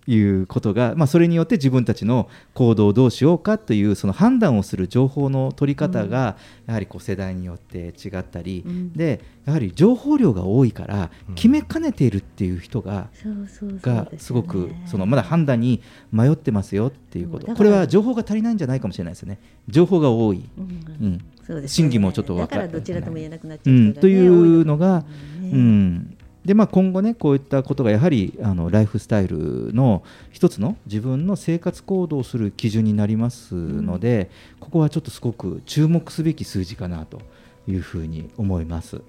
[0.08, 6.38] いうことが、まあ、それによって自分たちの行動をどうしようかというその判断をする情報の取り方が
[6.68, 8.94] やはりこう世代によって違ったり、うん。
[8.94, 11.36] でやはり情報量が多いからうん。
[11.36, 17.54] 決めかねているっていう人が、そうそうそうがですごくそのまだ判断に迷ってますよっていうこと。
[17.54, 19.40] これは情報が足りないんじゃないかもしれないですよね。
[19.68, 21.14] 情報が多い、うん。
[21.14, 21.68] ね。
[21.68, 25.06] 真偽もちょっと分だかからどちらとも言えなくなっちうゃうね、ん、というのが、
[25.42, 26.15] うん
[26.46, 34.30] でまあ、今後ねこういったことがやはりあのライフスタイルの一つの自分の生活行動をする基準になりますので、
[34.60, 37.20] ここはちょっとすごく注目すべき数字かなと
[37.68, 39.02] いうふうに思います。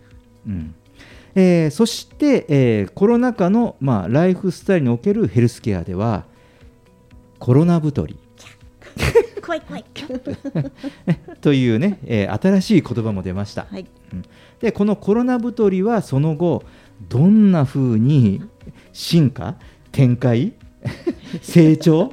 [0.47, 0.75] うん
[1.35, 6.25] えーそして、えーコロナ禍の、まあ、ライフスタイルにおけるヘルスケアでは
[7.39, 8.19] コロナ太り
[9.43, 9.85] 怖い怖い。
[11.43, 13.67] というね、えー新しい言葉も出ました。
[13.71, 13.87] はい。
[14.61, 16.65] でこのコロナ太りはその後
[17.09, 18.43] どんな風に
[18.93, 19.57] 進化
[19.93, 20.53] 展開、
[21.43, 22.11] 成 長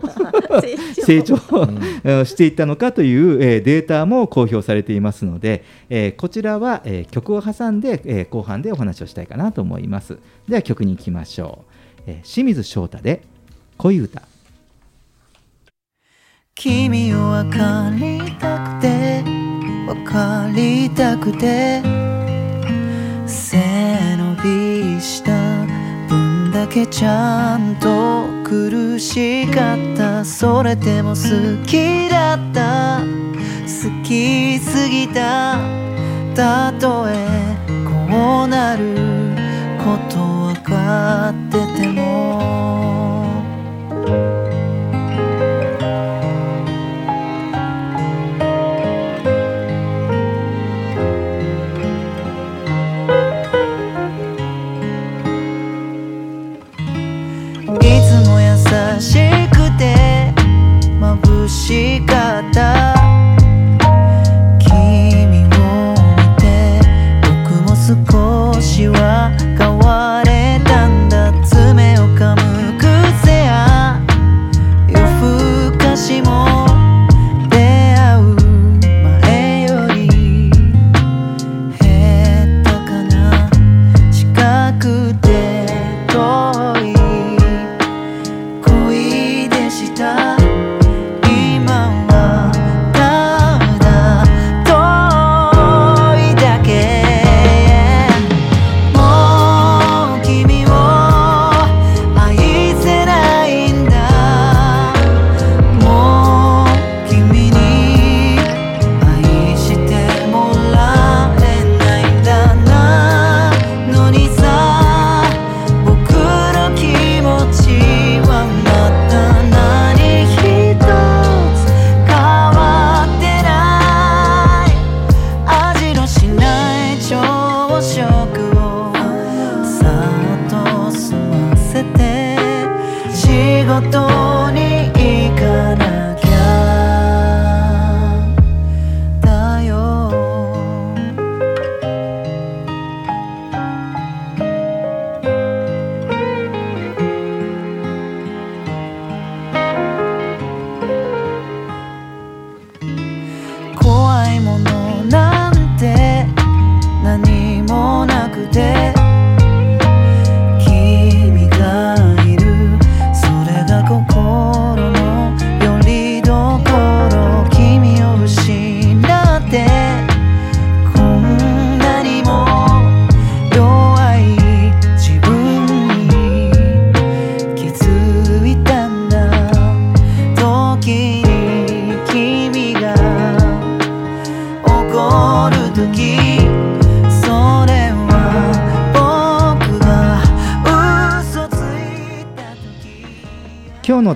[1.05, 1.35] 成長。
[2.21, 10.17] をしていったのかという、えーデータも公表されていますので、えーこちらは、えー曲を挟んで、えー後半でお話をしたいかなと思います。
[10.47, 13.21] では曲に行きましょう、えー清水翔太で
[13.77, 14.21] 恋歌。
[16.55, 19.23] 君を分かりたくて
[19.87, 22.12] 分かりたくて背
[24.43, 25.31] 伸びした。
[26.09, 30.25] 分だけちゃんと苦しかった。
[30.25, 32.99] それでも好きだった。
[32.99, 35.57] 好きすぎた。
[36.35, 38.95] たとえこうなる
[39.77, 42.52] ことわかってても。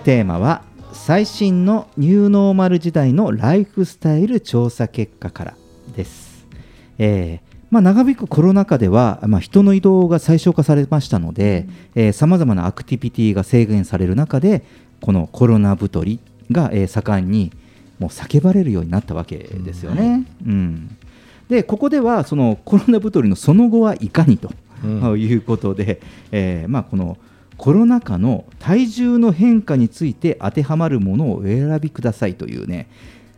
[0.08, 5.58] テーマは最新のニューノーマル時代のライフスタイル調査結果から
[5.98, 6.48] です。
[6.98, 11.67] えーまあ、長引くコロナ禍では、まあ、人の移動が最小化されましたので
[12.13, 14.63] さまざまなアクティビティが制限される中で
[15.02, 17.52] このコロナ太りが、えー盛んに
[18.00, 20.26] もう叫ばれるようになったわけですよね。
[20.46, 20.96] うん
[21.50, 24.52] でここではそのコロナ太りのその後はいかにと、
[24.86, 26.00] うん いうことで、
[26.32, 27.17] えーまあ、この
[27.58, 32.88] コロナ禍の体重の変化について当てはまるものをお選びくださいというね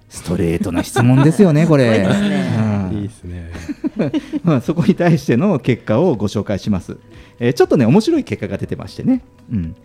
[0.10, 2.00] ストレートな質問ですよね、これ。
[2.10, 3.52] うんいいですね。
[4.44, 6.98] まあ、そこに対しての結果をご紹介します。
[7.40, 9.22] えーちょっとね、面白い結果が出てましてね。
[9.52, 9.76] うん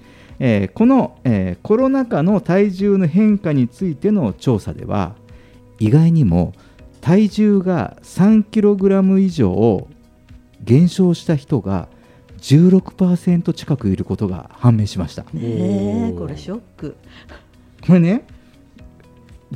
[0.40, 5.14] えーこの、えーコロナ禍の体重の変化についての調査では、
[5.79, 6.55] 意外にも
[7.03, 9.87] 体重が 3kg 以上
[10.64, 11.88] 減少した人が
[12.44, 15.22] 16%近くいることが判明しました。
[15.33, 16.96] ねえこれショック。
[17.87, 18.26] これね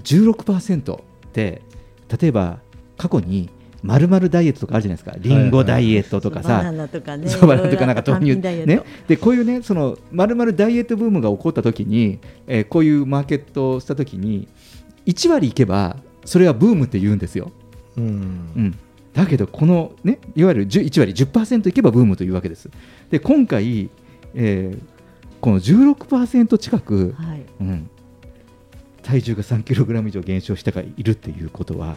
[0.03, 1.01] 16%っ
[1.33, 1.61] て
[2.19, 2.61] 例えば
[2.97, 3.51] 過去に
[3.83, 5.17] まるまるダイエットとかあるじゃないですか。
[5.19, 7.29] リンゴダイエットとかさ、バナナとかね。
[7.29, 8.41] そうバナナとかなんか豆乳。
[8.41, 8.83] ね。
[9.07, 14.49] でこういうねそのまるまるダイエットブームが起こった時に、えーこういうマーケットをした時に
[15.05, 17.53] 1割いけばそれはブームって言うんですよ、
[17.99, 18.05] うん。
[18.05, 18.09] う
[18.61, 18.79] ん、
[19.15, 22.71] だけどこのねいわゆる10 1割10%いけばブームというわけです
[23.11, 23.91] で今回、
[24.35, 24.99] えー
[25.41, 27.91] この16%近く、はいうん、
[29.03, 31.97] 体重が3キログラム以上減少したがいるっていうことは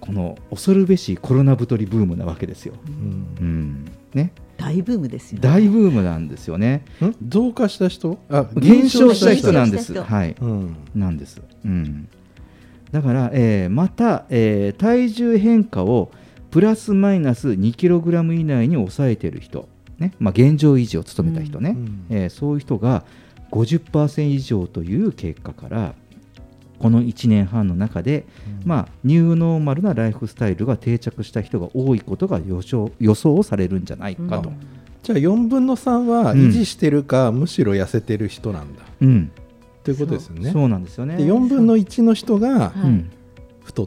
[0.00, 2.74] この恐るべしコロナ太りブームなわけですよ。
[2.86, 5.48] うんうんね大ブームですよね。
[5.48, 6.84] 大ブームなんですよね。
[7.00, 7.14] ん？
[7.26, 8.18] 増加した人？
[8.28, 9.94] あ減少した人なんです。
[9.94, 11.40] はい、うんなんです。
[11.64, 12.08] うん。
[12.92, 16.12] だから、えーまた、えー体重変化を
[16.50, 23.04] プラスマイナス2キログラム以内に抑えている人、ね、まあ現状維持を務めた人ね、うんえーそういう人が
[23.50, 25.94] 50%以上という結果から。
[26.78, 28.26] この1年半の中で、
[28.64, 34.52] まあ、ニューノーマルなライフスタイルが定着した人が多いことが予想予想されるんじゃないかと、
[35.04, 38.82] じゃあ4分の3は維持してるか、むしろ痩せてる人なんだ。
[39.00, 39.30] うん
[39.82, 40.50] ということですよね。
[40.50, 41.16] そうなんですよね。
[41.16, 42.72] で4分の1の人が
[43.64, 43.86] 太っ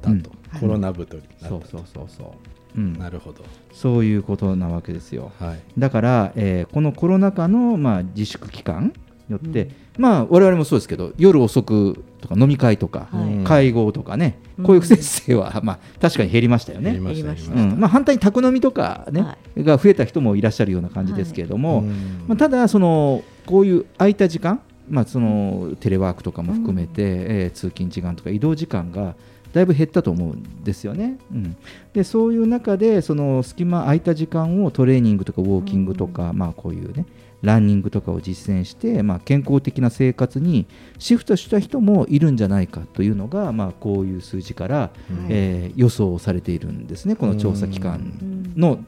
[0.00, 0.22] たと、うん。
[0.60, 1.70] コロナ太りになったと。
[1.70, 2.34] そうそうそうそ
[2.76, 5.32] う、うん、なるほど、そういうことなわけですよ。
[5.38, 5.60] はい。
[5.78, 8.92] だから、えーこのコロナ禍の、まあ、自粛期間
[9.28, 13.44] によって、まあ我々もそうですけど夜遅くとか飲み会とか、はい。
[13.44, 14.64] 会合とかね、うん。
[14.66, 16.92] こういう先生は、まあ、確かに減りましたよね。
[16.92, 17.54] 減りました減りました。
[17.54, 22.24] 減りうんまあ、反対に宅飲みとか、ねはが増えた人もいらっしゃるような感じですけれども、うん。
[22.28, 29.14] まあ、ただそのこういう空いた時間、まあ、そのテレワークとかも含めて、えー通勤時間とか移動時間が
[29.52, 31.18] だいぶ減ったと思うんですよね。
[31.32, 31.56] うん、
[31.92, 37.06] でそういう中でその隙間空いた時間をトレーニングとかウォーキングとか、まあ、こういうね
[37.42, 40.66] ランニングとかを実践して、まあ、健康的な生活に
[40.98, 44.90] シフトした人もいるんじゃないかというのが、まあ、こういう数字から、
[45.28, 47.16] えー予想されているんですね。
[47.16, 48.84] この調査機関の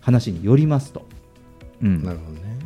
[0.00, 1.04] 話によりますと。
[1.82, 2.02] うん。
[2.04, 2.56] なるほどね。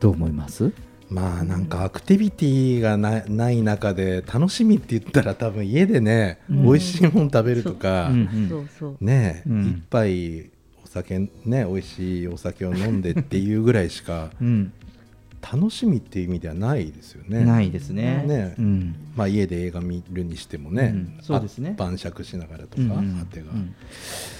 [0.00, 0.72] どう思います？
[1.12, 6.62] まあなんかアクティビティがなない中で楽しみって言ったら多分家でね、うん。
[6.64, 8.68] 美味しいもの食べるとか、うんうんそう。
[8.78, 9.04] そう。
[9.04, 9.66] ね、うん。
[9.66, 10.50] 一杯
[10.82, 14.72] お酒ね美味しいお酒を飲んでっていうぐらいしかうん、
[15.42, 17.44] 楽しみっていう意味ではないですよね。
[17.44, 18.24] ないですね。
[18.26, 18.54] ね。
[18.58, 18.94] うん。
[19.14, 21.18] まあ、家で映画見るにしてもね、うん。
[21.20, 21.74] そうですね。
[21.78, 23.74] あ晩酌しながらとか、うんうんあてが、うん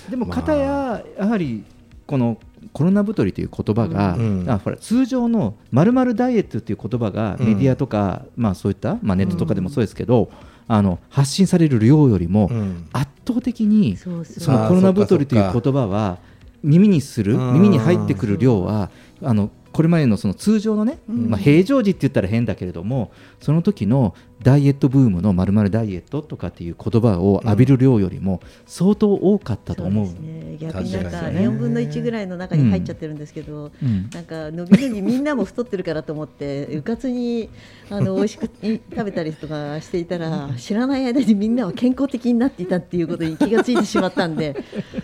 [0.09, 0.37] でもまあ。
[0.37, 1.65] 片ややはり
[2.07, 2.39] この
[2.73, 7.47] コロナ太りという言葉が、うんあほら通常のまるまるダイエットという言葉がうん。
[7.47, 10.31] メディアとか、まあそういった、まあ、ネットとかでもそうですけど、
[10.69, 12.89] あの発信される量よりもうん。
[12.93, 16.19] 圧倒的にそのコロナ太りという言葉は
[16.63, 18.91] 耳にするうん耳に入ってくる量は
[19.23, 21.31] あのこれまでのその通常のね、うん。
[21.31, 30.07] まあ、平常時って言ったら変だけれどもその時のダイエットブームのまるまるダイエットとかっていう言葉を浴びる量よりも相当多かったと思う。
[30.07, 31.49] そうですね、逆になんか確かにね。
[31.49, 34.11] 4分の1ぐらいの中に入っちゃってるんですけど、うん。
[34.13, 37.49] なんか伸びるにみんなも太ってるからと思ってうかつに
[37.89, 44.57] あの美味しくい食べたりとかしていたら知らない間にみんなは健康的になっていたっていうことに気がついてしまったんで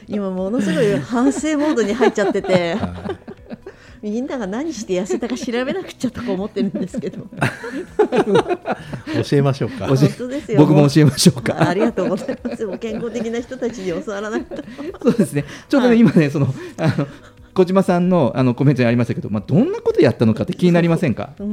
[0.06, 2.76] 今ものすごい反省モードに入っちゃってて
[4.02, 7.26] みんなが何して痩せたか調べなくちゃとか思ってるんですけど
[9.28, 9.88] 教えましょうか。
[10.56, 11.68] 僕も教えましょうか。
[11.68, 14.56] ありがとうございます健康的な人たちに教わらないと
[15.02, 15.44] そうですね。
[15.68, 17.06] ちょっとね、はい今ね、その、あの、
[17.54, 21.30] 小島さんの、あの、コメントにありましたけど、まあ、どんなことやったのかって気になりませんか？
[21.38, 21.50] ううん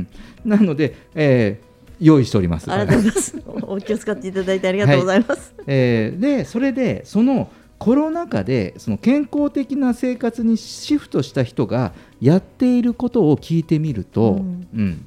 [0.00, 0.06] ん。
[0.44, 1.68] なので、えー
[2.00, 2.70] 用意しております。
[2.70, 14.68] ありがとうございます お気を使っていただいてありがとうございます、えーでそれでそのコロナ禍でその健康的な生活にシフトした人がやっていることを聞いてみると、うん。
[14.74, 15.06] うん。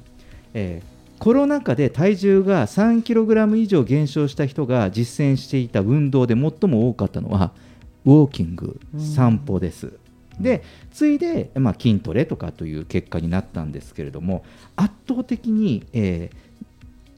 [0.54, 7.52] えーコロナ禍で体重が3キログラム以上減少した人が実践していた運動で最も多かったのは
[8.04, 9.00] ウォーキングうん。
[9.00, 9.92] 散歩です。
[10.40, 16.52] で次いで、まあ、筋トレとかという結果になったんですけれども圧倒的に、えー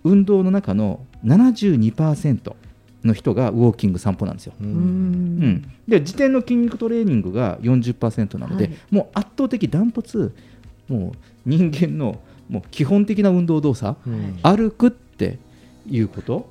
[0.04, 2.54] 運動の中の72%
[3.04, 4.54] の人がウォーキング散歩なんですよ。
[4.60, 4.70] ううん。
[4.70, 5.72] うん。
[5.86, 8.74] で時点の筋肉トレーニングが40%なので、はい。
[8.90, 10.34] もう圧倒的ダントツ
[10.88, 14.38] もう人間のもう基本的な運動動作、うん。
[14.42, 15.38] 歩くって
[15.86, 16.48] いうこと、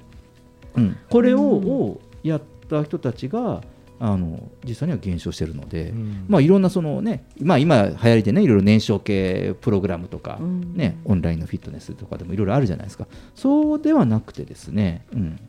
[0.76, 1.70] うん、これを,、うん。
[1.70, 3.62] をやった人たちが
[4.00, 6.26] あの実際には減少しているので、うん。
[6.28, 10.76] まあ、いろんなその、ねまあ、今流行りでねいろいろ燃焼系プログラムとか、うん。
[10.76, 13.08] ね、オンラインのフィットネスとかでもいろいろあるじゃないですか。
[13.36, 15.40] そうではなくてですね、うん。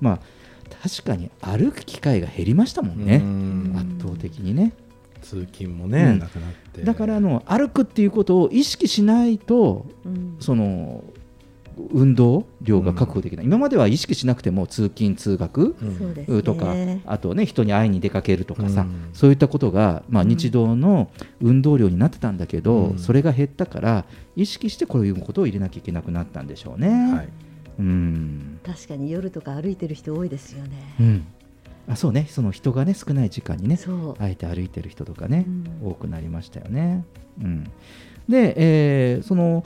[0.00, 0.20] まあ、
[0.68, 3.72] 確かに歩く機会が減りましたもんね、うん。
[3.76, 4.72] 圧倒的にね。
[5.22, 6.18] 通勤もね、うん。
[6.18, 6.82] なくなって。
[6.82, 10.36] だからあの歩くっていうことを意識しないとうん。
[10.40, 11.04] その
[11.92, 15.74] 運動量が確保できない、今までは意識しなくても通勤通学
[16.42, 16.74] とか、
[17.04, 19.10] あとね人に会いに出かけるとかさ、うん。
[19.12, 21.10] そういったことが、まあ、日常の
[21.42, 22.98] 運動量になってたんだけど、うん。
[22.98, 26.88] それが減ったから意識してこういうことを入れなきゃいけなくなったんでしょうね。
[27.12, 27.28] はい
[27.78, 28.60] うん。
[28.64, 31.26] 確かに夜とか歩いてる人多いですよね、うん。
[31.88, 32.26] あそうね。
[32.28, 33.78] その人がね少ない時間にね
[34.18, 35.90] あえて歩いてる人とかね、うん。
[35.90, 37.04] 多くなりましたよね。
[37.40, 37.64] うん、
[38.28, 39.64] で、えーその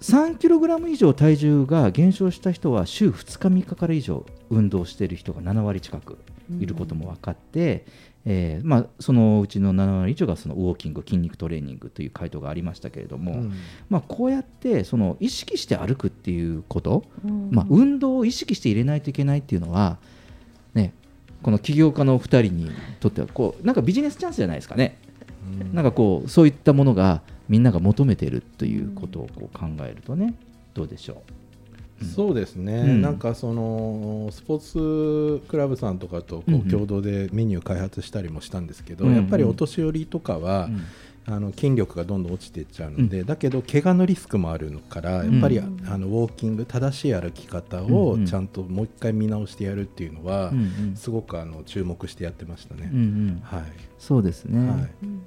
[0.00, 6.18] 3キログラム以上体重が減少した人は週2日3日から以上運動している人が7割近く
[6.58, 7.84] いることも分かって、
[8.30, 13.52] えーまあ、そのうちの7割以上がそのウォーキング筋肉トレーニングという回答がありましたけれども、うん。
[13.88, 17.48] まあ、こうやってその意識して歩くっていうこと、うん。
[17.50, 19.96] まあ、運動を意識して入れないといけないっていうのは、
[20.74, 20.92] ね、
[21.42, 22.70] この起業家のお二人に
[23.00, 24.98] とってはこうなんかビジネスチャンスじゃないですかね。
[25.72, 30.34] なんかこうそういったものがみんなが求めているということをこう考えるとね
[30.74, 31.22] どうでしょ
[32.02, 33.02] そうですね、うん。
[33.02, 36.68] なんかそのスポーツクラブさんとかとこうんううん。
[36.68, 39.16] 共同でメニュー開発したりもしたんですけど、うんうん。
[39.16, 40.82] やっぱりお年寄りとかは、うん。
[41.30, 47.94] あの筋力がどんどん落ちていっちゃうので、だけど怪我のリスクもあるのからやっぱり、うんあのウォーキング正しい歩き方うんうん。
[48.22, 50.96] をちゃんともう一回見直してやるっていうのは、うんうん。
[50.96, 52.88] すごくあの注目してやってましたね。
[52.90, 53.40] うんうん。
[53.42, 53.62] はい。
[53.98, 54.68] そうですね。
[54.70, 54.88] はい。
[55.02, 55.22] うん。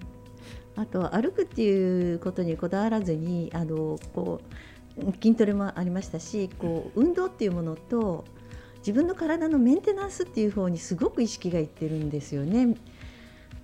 [0.76, 4.55] あと歩くっていうことにこだわらずにあのこう
[5.21, 8.25] 筋トレもありましたしこう運動っていうものと
[8.79, 12.75] 自分の体のメンテナンスっていう方にすごく意識がいってるんですよね。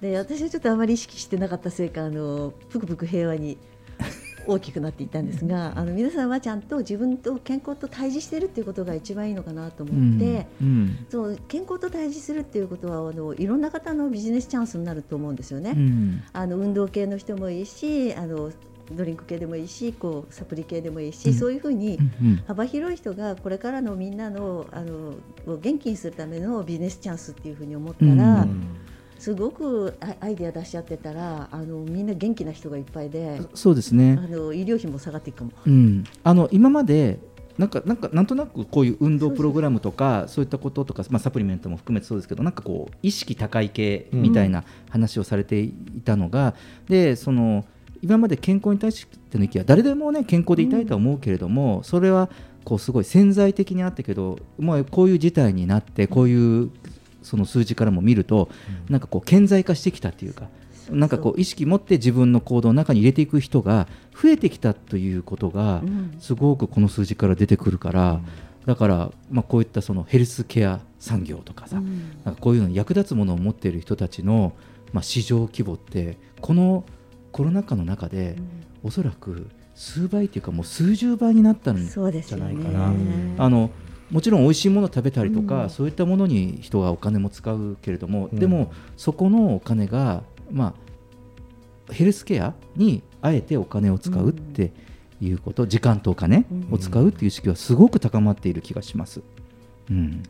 [0.01, 3.57] で私はちょっとあまり意識してなかったせいかあのぷくぷく平和に
[4.47, 10.47] 大きくなっていったんですがあの皆さんはちゃんと自分と健康と対峙してるっていうことが一番いいのかなと思って。
[10.61, 15.73] うんそう健康と対峙するっていうことはあのいろんな方のビジネスチャンスになると思うんですよね。
[15.75, 18.51] うんあの運動系の人もいいしあの
[18.91, 21.33] ドリンク系でもいいしこうサプリ系でもいいし、うん。
[21.33, 25.15] そういうふうにうん幅広い人がこれからのみんなのあの
[25.45, 28.77] を元気にするためのビジネスチャンスっていうふうに思ったら、うん。
[29.19, 34.19] すごくアアイデア出しちゃってたらあのみんな元気な人がいっぱいでそうですね。
[34.21, 34.27] あ。
[34.27, 35.51] の医療費も下がっていくかも。
[35.65, 37.19] うん、あの今まで
[37.57, 45.73] なんかなんかなんとなくこういう運動プログラムとかそういったこととか、まあ、サプリメントも含めてそうですけどなんかこう意識高い系みたいな話をされてい
[46.05, 46.53] たのが、
[46.87, 47.65] でその
[48.01, 52.29] 今まで健康に対しての意見は誰でもね健康でいたいとは思うけれども、それは
[52.63, 56.71] こうすごい潜在的にあったけど、まあ、こういう事態になってこういう
[57.23, 58.49] その数字からも見ると、
[58.89, 60.49] なんかこう顕在化してきたっていうか。
[60.89, 66.15] なんかこう意識持って自分の行動の中に入れていく人が増えてきたということがうん。
[66.19, 68.21] すごくこの数字から出てくるから、
[68.65, 72.21] だからまあこういったそのヘルスケア産業とかさ、うん。
[72.23, 74.53] なんかこういうのに役立つものを持っている人たちの
[74.93, 76.85] まあ市場規模ってこの
[77.37, 78.35] コロナ禍の中で
[78.81, 82.91] おそらく数倍というかもう数十倍になったんじそうですよねゃないかな。
[83.37, 83.69] あの
[84.09, 90.73] もちろん美味しいものを食べたりとか、うんそういったものに人がお金も使うけれども、うんでもそこのお金が、ま
[91.89, 94.71] あ、ヘルスケアにあえてお金を使うって
[95.21, 99.21] いうこと、時間とお金を使うっていう意識はすごく高まっている気がします。
[99.91, 100.23] うん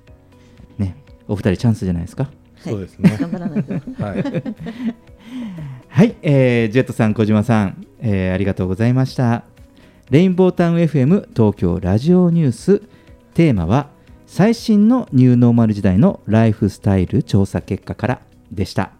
[0.78, 0.98] ね、
[1.30, 2.30] お二人チャンスじゃないですか。
[2.58, 3.16] そうですね。
[3.18, 3.74] 頑張らないと。
[4.04, 4.24] はい。
[5.90, 9.44] はい、えージェットさん、小島さん、えーありがとうございました。
[10.10, 12.82] レインボータウン FM 東京ラジオニュース、
[13.34, 13.90] テーマは
[14.26, 18.22] 最新のニューノーマル時代のライフスタイル調査結果から
[18.52, 18.92] でした。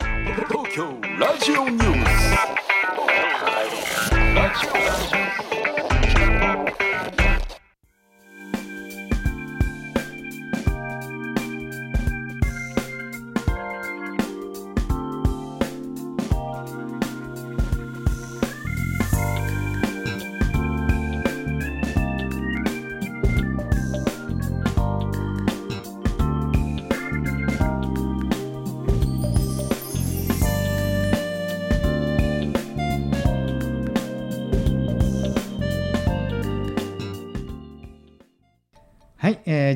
[0.00, 0.84] 東京
[1.18, 1.85] ラジオニュース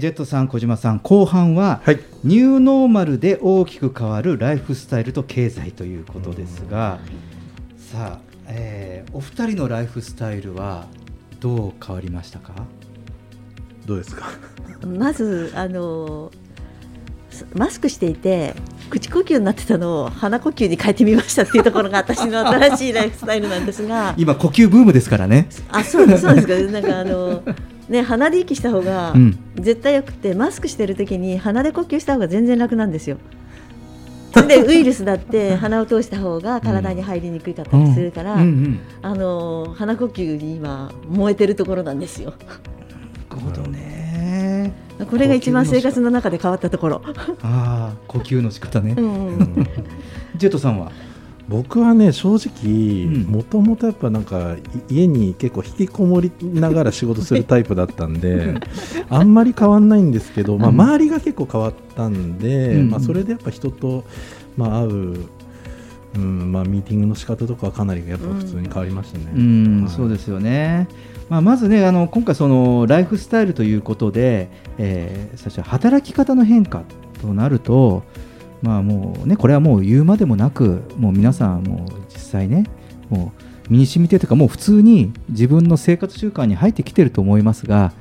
[0.01, 2.01] ジェットさん、小島さん、後半は、はい。
[2.25, 6.99] ニューノーマルで大きく変わるライフスタイルと経済ということですが、
[7.77, 10.87] さあ、えーお二人のライフスタイルは
[11.41, 12.53] どう変わりましたか？
[13.87, 14.31] どうですか？
[14.87, 16.31] まずあの
[17.31, 18.55] すマスクしていて
[18.89, 24.15] 口呼吸になってたのを鼻呼吸に変えてみましたっていうところが私の新しいライフスタイルなんですが。
[24.17, 25.49] 今、呼吸ブームですからね。
[25.71, 26.47] あそうですそうです。
[26.47, 27.43] かなんかあの
[27.91, 33.19] ね鼻で息した方がうん絶対よくて、マスクしてる時に鼻で呼吸した方が全然楽なんですよ。
[34.49, 42.33] でウイルスだって鼻を通した方が体に入りにくかったりするから、うんうんあの鼻呼吸に今燃えてるところなんですよ。
[42.49, 44.73] なるほどね。
[45.11, 47.03] これが一番生活の中で変わったところ。
[47.43, 48.95] ああ、呼吸の仕方ね。
[48.97, 49.67] うんうん
[50.37, 50.93] ジェットさんは？
[51.51, 54.55] 僕はね正直もともとやっぱなんか
[54.89, 58.55] い家に結構引きこもりながら仕事するタイプだったんで
[59.09, 60.81] あんまり変わんないんですけど、まあ、うん。
[60.81, 62.91] 周りが結構変わったんで、うん。
[62.91, 64.05] まあ、それでやっぱ人と、
[64.57, 65.27] まあ、会う、
[66.15, 69.33] うんまあ、ミーティングの仕方とかはかなりやっぱ普通に変わりましたね。
[69.35, 69.93] うん、はい。
[69.93, 70.87] そうですよね。
[71.29, 76.85] まあ、まずね、あの今回そのライフスタイルということで、えー、最初働き方の変化
[77.21, 78.05] となると、
[78.63, 82.65] まあもうねこれはもう言うまでもなく、もう皆さんもう実際ね、
[83.09, 83.33] も
[83.69, 87.93] う身に染みてというかもう普通に自分の生活習慣に入ってきてると思いますが、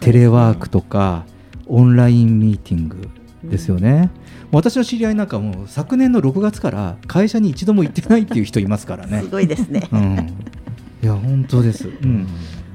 [0.00, 1.24] テレワークとか
[1.66, 3.08] オンラインミーティング
[3.44, 4.10] ですよね。
[4.50, 9.20] 私の知り合いなんかもう昨年の6月から会社に一度も行ってないっていう人いますからね。
[9.24, 9.88] すごいですね。
[9.92, 10.34] うん、
[11.02, 11.88] いや本当です。
[11.88, 12.26] うん。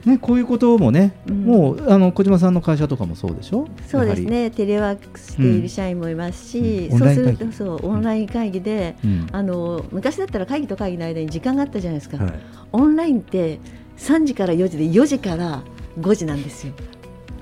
[0.05, 1.45] ねこういうこともね、うん。
[1.45, 3.67] もうあの小島さんの会社とかもそうでしょ？
[3.87, 6.99] そうですね、テレワークしている社員もいますし、うん。
[6.99, 9.27] そうするオンライン会とそうオンライン会議で、うん。
[9.31, 12.33] あの昔だったら会議と会議の間に時間があったじゃないですか、はい。
[12.71, 13.59] オンラインって
[13.97, 15.63] 3時から4時で4時から
[15.99, 16.73] 5時なんですよ。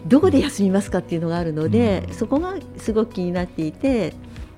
[0.07, 4.14] どこで休みますかっていうのがあるので、そこがすごく気になっていて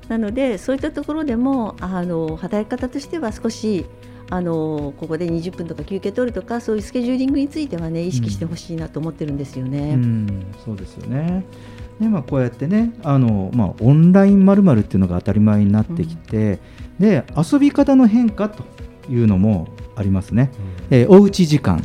[0.08, 3.86] なのでそういったところでもあの働き方としては少し
[4.34, 9.92] あのここで20分とか休憩取るとかそういうスケジューリングについてはね意識してほしいなと思ってるんですよね。
[9.94, 11.46] うん、そうですよね。
[12.00, 16.58] でまあ、こうやってねあの、まあ、オンラインまるっていうのが当たり前になってきて、
[16.98, 18.64] で遊び方の変化と
[19.08, 20.50] いうのもありますね、
[20.90, 21.84] えーおうち時間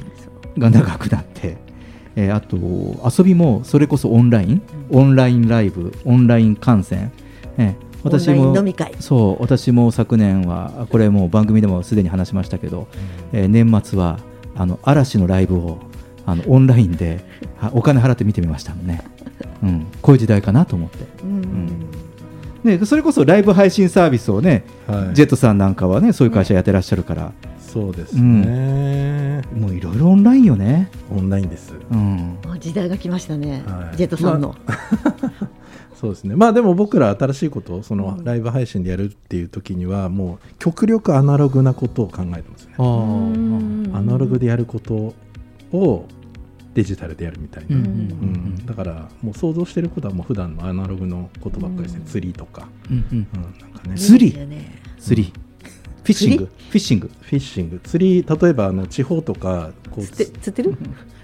[0.56, 1.58] が長くなって、
[2.16, 2.56] えーあと
[3.22, 7.12] 遊びもそれこそオンライン、オンラインライブオンライン観戦、
[7.58, 8.94] えー私もン飲み会。
[9.00, 12.88] そう私も昨年はこれもう番組でもすでに話しましたけど、
[13.32, 14.18] えー年末は
[14.56, 15.78] あの嵐のライブを
[16.26, 17.24] あのオンラインで
[17.56, 19.02] はお金払って見てみましたもんね、
[19.62, 21.06] うん、こういう時代かなと思って、
[22.64, 25.14] ね、それこそライブ配信サービスをね、はい。
[25.14, 30.90] ジェットさんなんかはねそういう会社やってらっしゃるから、そうですね、もういろいろオンラインよね。
[31.10, 33.96] オンラインです、うん、あ時代が来ましたね、はい。
[33.96, 34.54] ジェットさんの。
[36.00, 36.36] そうですね。
[36.36, 42.74] まあでも僕ら新しいことをそのライブ配信でやるっていう時にはもう極力アナログなことを考えてますね。
[42.78, 45.14] アナログでやること
[45.72, 46.06] を
[46.74, 53.26] デジタルでやるみたいな、うんうんだからもう想像してることはもう普段のアナログのことばっかりですね、釣りとか、うんうん。
[53.32, 53.96] なんかね。
[53.96, 54.38] 釣り？
[55.00, 55.32] 釣り。
[56.04, 56.44] フィッシング。
[56.44, 57.10] フィッシング。
[57.20, 57.80] フィッシング。
[57.82, 60.76] 釣り例えばあの地方とかこう釣ってる？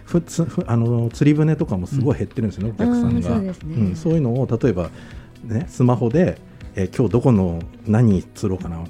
[0.04, 3.54] ふつふあの釣り船とかもすごい減ってるんですよね、お客さんうんがそうね。
[3.62, 4.90] うんそういうのを例えば、
[5.44, 6.38] ね、スマホで、
[6.74, 8.84] えー今日どこの何釣ろうかな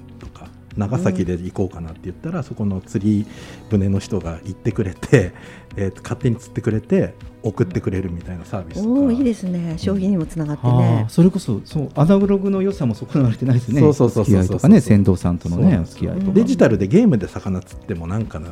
[0.76, 3.26] 長崎で行こうかなって言ったら、そこの釣り
[3.70, 5.32] 船の人が行ってくれて、
[5.76, 9.74] えー勝手に釣ってくれて送ってくれるみたいなサービスおおいいですね。
[9.76, 11.10] 消費にもつながってあねー。
[11.10, 13.80] それこそそうアナログの良さも損なわれてないですね。
[13.80, 16.32] そうそうそうそうお付き合いとかね船頭さんとのねお付き合いとか。
[16.32, 18.50] デジタルでゲームで魚釣ってもなんかな,、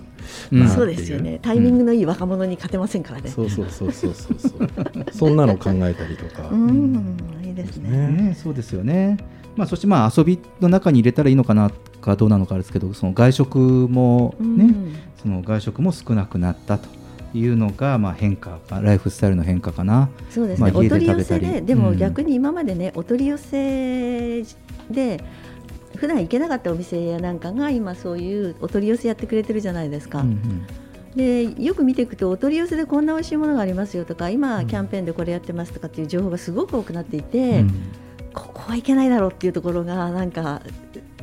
[0.50, 0.68] うん。
[0.68, 1.38] そうですよね。
[1.40, 3.30] タイミングのいい若者に勝てませんからね。
[3.30, 4.68] そうそうそうそうそうそう。
[5.12, 7.16] そんなの考えたりとか、うん。
[7.44, 8.08] いいですね。
[8.08, 9.16] ね、そうですよね。
[9.56, 11.70] まあ、そしてまあ遊びの中に入れたらいいのかな
[12.02, 14.94] かどうなのかですけどその外食もね、うん。
[15.22, 16.88] その外食も少なくなったと
[17.32, 20.10] いうのがまあ変化かライフスタイルの変化かな。
[20.28, 24.42] そうですね、まあ、お取り寄せで、でもうん逆に今までね、お取り寄せ
[24.90, 25.22] で、
[25.96, 30.20] 普段行けなかったお店やなんかが今そういうお取り寄せやってくれてるじゃないですか。
[30.20, 30.66] うんうん。
[31.16, 37.70] でよく見ていくとお取り寄せでこんな美味しいものがありますよとか今キャンペーンでこれやってますとかっていう情報がすごく多くなっていて、うん。
[38.34, 40.62] ここはいけないだろうっていうところがなんか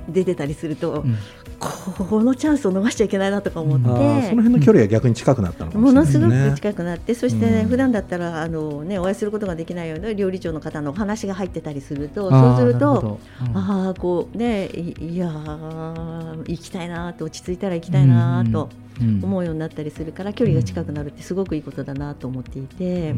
[0.10, 1.18] 出てたりすると、うん。
[1.60, 7.70] このチャンスを逃しちゃいけないなとか思って、その辺の距離が逆に近くなったのかものすごねく近くなって、そして、ねうん。
[7.70, 13.58] 普段だったらあの、ね、お会いすることができないような料理長の方のお話が入ってたりするとそうするとうん。
[13.58, 18.70] ああこうねいいやー行きたいなと落ち着いたら行きたいなと
[19.02, 19.08] うん。
[19.10, 19.24] うん。
[19.24, 23.16] 思うようになったりするから距離が近くなるってすごくいいことだなと思っていて。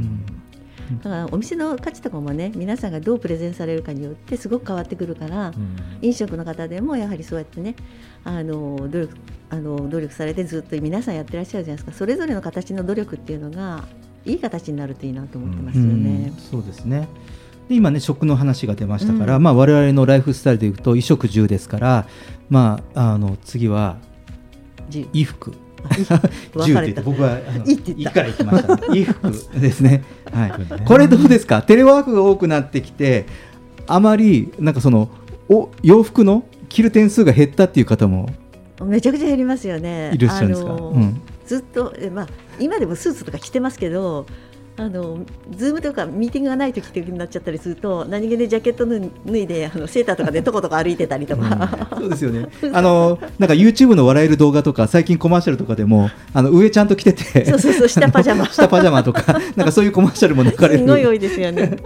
[1.04, 5.54] だからお店の価値とかもね皆さんがどうプレゼンされるかによってすごく変わってくるから、
[6.02, 7.76] 飲食の方でもやはりそうやってね
[8.24, 9.14] あの努力
[9.50, 11.98] あの努力されてずっと皆さんやってらっしゃるじゃないですか。
[11.98, 13.84] それぞれの形の努力っていうのが
[14.26, 16.32] いい形になるといいなと思ってますよね。
[16.36, 16.42] うん。
[16.42, 17.08] そうですね。
[17.68, 19.44] で今ね食の話が出ましたから、うん。
[19.44, 22.08] まあ、我々のライフスタイルでいうと衣食住ですから、
[22.50, 23.98] まあ、あの次は
[24.89, 25.54] じ衣服。
[26.54, 27.02] 分銃かれって言った。
[27.02, 28.12] て僕はあのいいって言った。
[28.12, 31.61] から行きました、衣服ですね、はい、これどうですか？
[31.61, 33.25] テレワークが多くなってきて
[33.88, 35.09] あまりなんかその
[35.49, 38.29] お洋服の着る点数が減ったっていう方も
[38.84, 40.11] めちゃくちゃ減りますよね。
[40.13, 40.77] いらっしゃるんですか？
[41.45, 42.27] ずっとえまあ
[42.59, 44.25] 今でもスーツとか着てますけど。
[44.82, 45.19] あの
[45.55, 52.47] ズームとかミーティングがない時ってになっちゃったりすると何気でジャケット脱いであのセーターとかでとことか歩いてたりとか、そうですよね。
[52.73, 58.45] あのなんか YouTube の笑える動画とか最近コマーシャルとかでもあの上ちゃんと着てて、そうそうそう下パジャマ。
[58.51, 60.79] 下パジャマとか なんかそういうコマーシャルも流れる。
[60.79, 61.77] すごい多いですよね。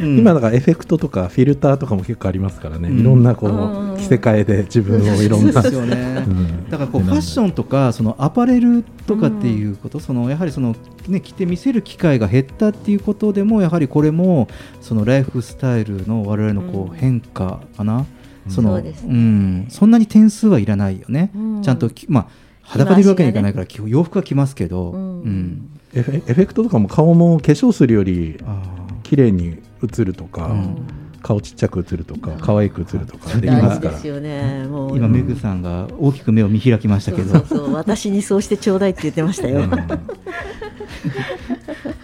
[0.00, 0.18] うん。
[0.18, 3.00] 今だからエフェクトとかフィルターとかも結構ありますからね、うん。
[3.00, 3.94] いろんなこうん。
[3.94, 5.52] う着せ替えで自分をいろんな。
[5.54, 6.24] そうですよね。
[6.26, 6.70] うん。
[6.70, 10.74] だからこうファッションとかそのアパレルとかっていうこと、そのやはりその
[11.10, 14.48] ね着て見せる機会が減ったっていうことでもやはりこれも
[14.80, 18.06] そのライフスタイルの我々のこう変化かな、
[18.46, 18.52] うん。
[18.52, 21.62] そのそうん、そんなに点数はいらないよね、うん。
[21.62, 22.28] ちゃんときまあ
[22.62, 25.22] 裸でいるわけにいかないから、基本洋服は着ますけど、うん。
[25.22, 25.80] うん。
[25.94, 28.62] エフェクトとかも顔も化粧するよりあ
[29.02, 30.86] 綺麗に映るとか、うん
[31.22, 33.92] 顔ちっちゃく映るとか可愛く映るとかでき大ますから。
[33.92, 34.66] 事ですよね。
[34.68, 34.90] もう。
[34.92, 37.30] ー今メグさんが大きく目を見開きましたけど。
[37.30, 37.72] そうそうそう。
[37.74, 39.62] 私にそうしてちょうだいって言ってましたよ。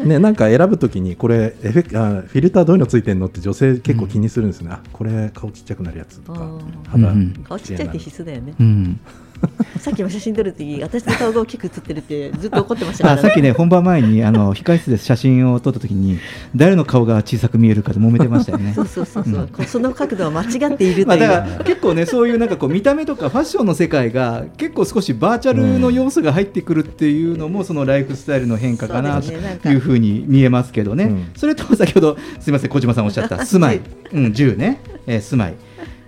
[0.05, 6.41] ね、なんか選ぶときにこれエフェクあフィルターどういうのついてんのって女性結構気にするんですね、あこれ顔ちっちゃくなるやつとか。
[6.41, 6.61] うん。
[6.89, 8.55] 肌、うん顔ちっちゃいって必須だよね。
[8.59, 9.01] うん
[9.79, 13.05] さっきも写真撮るとき私の顔が大きく写ってるってずっと怒ってました。
[13.05, 16.19] からあさっきね本番前にあの控室で写真を撮った時に
[16.55, 18.73] 誰の顔が小さく見えるかで揉めてましたよね。
[18.77, 21.23] そうそうそうそう、こうその角度は間違っているとまあ、いう。
[21.23, 31.27] だから結構ねそういうなんかこう見た目とかファッションの世界が結構少しバーチャルの要素が入ってくるっていうのもそのライフスタイルの変化かなというふうに見えますけどね、うん。
[31.37, 33.81] それと先ほどすみません小島さんおっしゃった住ま い、
[34.13, 35.55] うん、住ね、えー住まい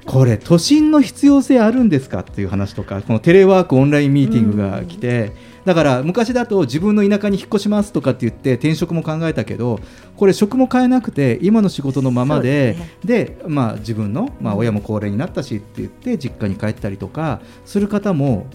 [0.07, 5.33] これ都心の必要性あるんですかっていう話とかこのテレワークオンラインミーティングが来て、
[5.65, 9.79] だから昔だと自分の田舎に引っ越しますとかって言って転職も考えたけど
[10.17, 18.47] これ職も変えなくて今の仕事のままでそうでまあ、自分の、まあ、親も高齢になったしって言って実家に帰ったりとかする方も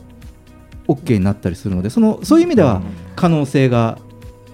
[0.88, 2.82] OK になったりするのでそのそういう意味では
[3.16, 3.98] 可能性が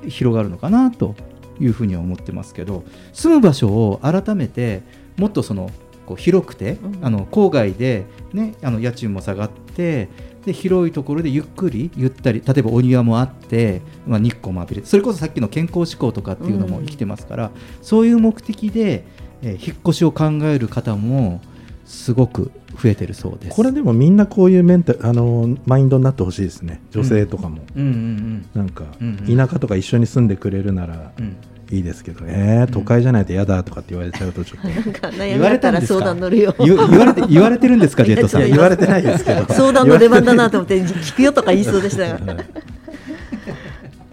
[0.07, 1.15] 広がるのかなと
[1.59, 2.83] いうふうには思ってますけど
[3.13, 4.81] 住む場所を改めて
[5.17, 5.69] もっとその
[6.11, 7.05] こう広くて、うん。
[7.05, 10.09] あの郊外で、ね、あの家賃も下がって
[10.45, 17.51] で広いところでゆっくりゆったり例えばお庭もあって、まあ、日光も浴びれてそれこそさっきの健康志向とかっていうのも生きてますから、
[17.81, 19.05] そういう目的で、
[19.41, 21.41] えー引っ越しを考える方も
[21.85, 22.51] すごく
[22.81, 23.55] 増えてるそうです。
[23.55, 26.81] これでもみんなこういうメンタあのマインドになってほしいですね。
[26.91, 27.83] 女性とかも、うん。
[27.83, 28.49] うん。
[28.53, 29.19] なんか、うん。
[29.27, 29.37] うん。
[29.37, 31.37] 田舎とか一緒に住んでくれるならうんうん
[31.71, 34.67] いいですけど、えー、都会じゃないと嫌だとかって言われちゃうとちょっと、
[35.17, 35.99] 言われたんですか？
[35.99, 36.53] 相談乗るよ。
[36.59, 38.43] 言言われて言われてるんですかジェットさん？
[38.43, 39.45] 言われてないですけど。
[39.53, 42.19] 相談の出番だなと思って聞くよとか言いそうでしたが。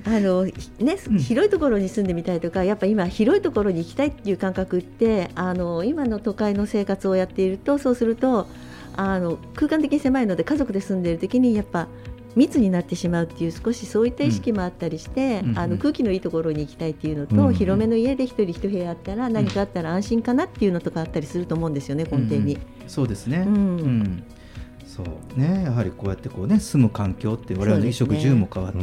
[0.06, 8.46] あのひね、広いところに住んでみたいとかやっぱ今広いところに行きたいっていう感覚ってあの今の都会の生活をやっているとそうすると
[8.96, 11.88] あの空間的に狭いので家族で住んでいる時にやっぱ
[12.38, 22.54] 密になってしまうっていう少しそういった意識もあったりして、うんうんあの空気のいいところに行きたいっていうのと、うん広めの家で一人一部屋あったら何かあったら安心かなっていうのとかあったりすると思うんですよね根底に。
[22.54, 23.54] うんそうですね、うん。
[23.54, 24.24] うん。
[24.86, 25.64] そうね。
[25.64, 28.78] やはりこうやってこうね住む環境って我々の衣食住も変わって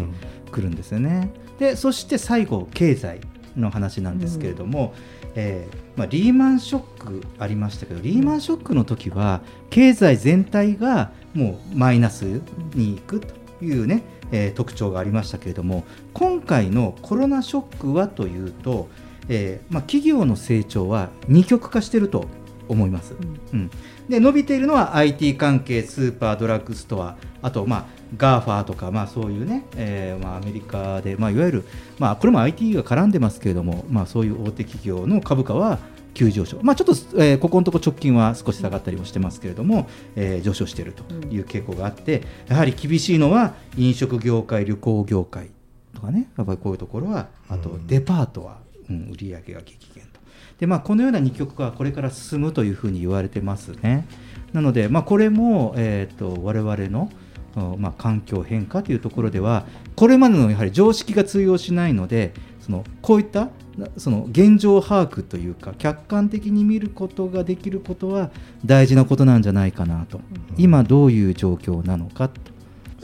[0.52, 1.32] くるんですよね。
[1.58, 3.22] でそして最後経済
[3.56, 4.94] の話なんですけれども、
[5.36, 12.42] えーまあ、リーマンショックありましたけどリーマンショックの時は経済全体がもうマイナス
[12.74, 15.84] に行くというね、えー特徴がありましたけれども
[16.14, 18.88] 今回のコロナショックはというと、
[19.30, 22.26] えーまあ、企業の成長は二極化していると
[22.68, 23.16] 思います。
[23.54, 23.70] うん、
[24.10, 27.86] で伸びているのは IT 関係スーパードラッグストアあとまあ
[28.18, 31.66] GAFA とかまあそういうね、えーまあアメリカでまあいわゆる
[32.00, 35.80] まあこれも IT が絡んでますけれどもまあそういう大手企業の株価は
[36.16, 45.52] 急上昇、まあ、ちょっと、えーここのところ直近は少し下がったりもしてますけれども、えー上昇しているという傾向があって、やはり厳しいのは飲食業界、旅行業界
[45.94, 48.58] とかね、やっぱりこういうところは、あとデパートは、
[48.90, 50.20] うん、売り上げが激減と。
[50.60, 54.08] でまあ、このような二極化はこれから進むというふうに言われてますね。
[54.54, 57.12] なので、まあ、これも、えー、と我々の、
[57.58, 63.50] おまあ、環境変化というところではこれまでのやはり常識が通用しないのでそのこういったな
[63.98, 68.32] その現状把握というか客観的に見ることができることは
[68.66, 70.22] 大事なことなんじゃないかなと、
[70.58, 72.42] 今どういう状況なのかと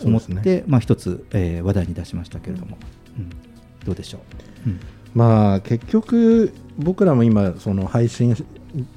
[0.06, 2.78] 思って、そうですまあ、一つ、えー話題に出しましたけれども、
[3.18, 3.30] うん。
[3.86, 4.20] どうでしょ
[4.66, 4.70] う？
[4.70, 4.80] うん。
[5.14, 8.34] まあ結局僕らも今その配信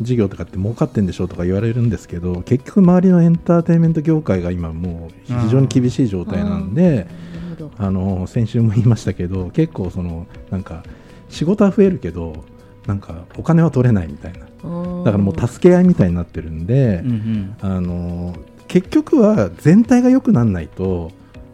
[0.01, 7.09] 事業とかって儲かってんでしょうとか言われるんですけど結局周りのエンターテインメント業界が今もう非常に厳しい状態なんで
[7.77, 10.85] あの先週も言いましたけど結構そのなんか
[11.35, 12.45] 仕事は増えるけど
[12.87, 14.47] なんかお金は取れないみたいなだ
[15.13, 18.35] からもう助け合いみたいになってるんで、うんうんあの
[18.67, 21.13] 結局は全体が良くならないと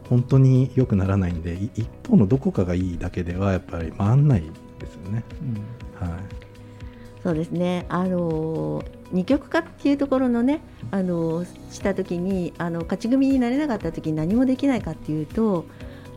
[0.09, 4.43] 本当に良くならないんでい一方のどこかがいいだけではやっぱり回んない
[4.79, 5.23] ですよね。
[6.01, 6.11] はい。
[7.23, 7.85] そうですね。
[7.91, 10.61] あの二極化っていうところのね、
[10.91, 15.67] あのした時にあの勝ち組になれなかった時に何もできないかっていうと、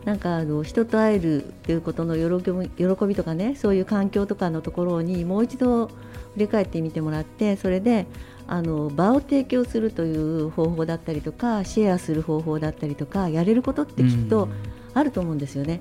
[0.04, 5.92] なんかあの人と会えるっていうことの喜び喜びとかね、そういう環境とかのところにもう一度振
[6.36, 8.06] り返ってみてもらって、それで
[8.46, 14.48] あの場を提供するという方法だったりとか、シェアする方法だったりとか、やれることってきっと
[14.92, 15.80] あると思うんですよね。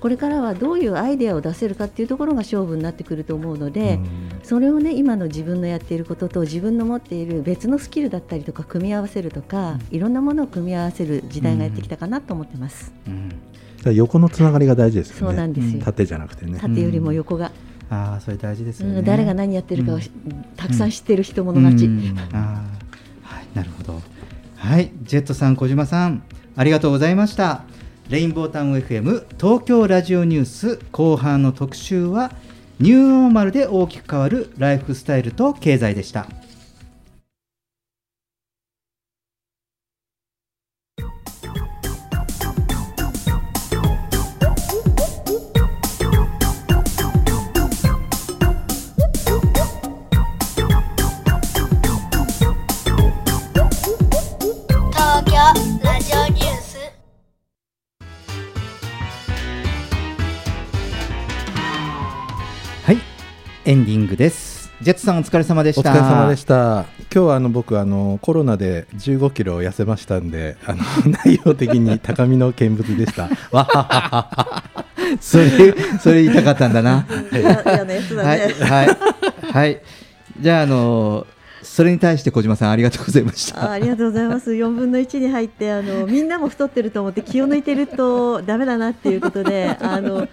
[0.00, 4.00] これからはどういうアイデアを出せるかっていうところが勝負になってくると思うので、
[4.42, 12.94] それをね今の自分のやっていることと自分の持っている別のスキルだったりとか組み合わせるとか、いろんなものを組み合わせる時代がやってきたかなと思ってます。
[13.06, 13.49] だから
[13.84, 15.20] 横のつながりが大事ですよね。
[15.20, 15.82] そうなんですよ。
[15.82, 16.58] 縦じゃなくてね。
[16.60, 17.52] 縦よりも横が、
[17.88, 20.10] ああそれ大事ですよね、うん誰が何やってるかをし
[20.56, 21.86] たくさん知ってる人物勝ち。
[21.86, 22.18] うん。
[22.32, 22.36] あー
[23.22, 24.00] はいなるほど。
[24.56, 26.22] はいジェットさん小島さん
[26.56, 27.62] ありがとうございました。
[28.10, 32.32] レインボータウン FM 東京ラジオニュース後半の特集は
[32.80, 36.26] ニューノーマルで大きく変わるライフスタイルと経済でした
[63.70, 66.86] エンディングですジェットさんお疲れ様でしたお疲れ様でした。
[67.02, 70.82] 今日はあの僕あのコロナで15キロ痩せましたんで、あの
[71.24, 73.28] 内容的に高みの見物でした。
[73.52, 74.84] わははは。
[75.20, 75.48] それ
[76.00, 77.06] それ言いたかったんだな。
[77.30, 79.82] 嫌嫌なやつだねはいはいはい。
[80.40, 81.26] じゃああの
[81.62, 83.68] それに対して小島さんありがとうございました。
[83.68, 84.50] あありがとうございます。
[84.50, 90.26] 4分の1に入ってあのみんなも太ってると思って気を抜いてるとダメだなっていうことであの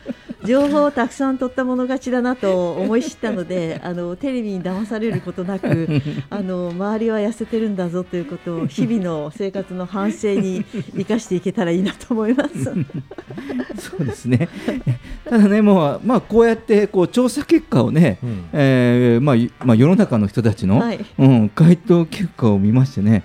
[0.48, 10.64] 情報をたくさん取ったもの勝ちだなと思い知ったので あのテレビに騙されることなく あの周りは痩せてるんだぞということを日々の生活の反省に
[10.96, 12.64] 生かしていけたらいいなと思います。
[13.78, 14.48] そうですね。
[15.26, 18.20] ただね、もう、まあ、こうやって、こう調査結果をね。
[18.54, 23.24] えーまあ、いまあ、世の中の人たちの、はいうん、回答結果を見ましてね。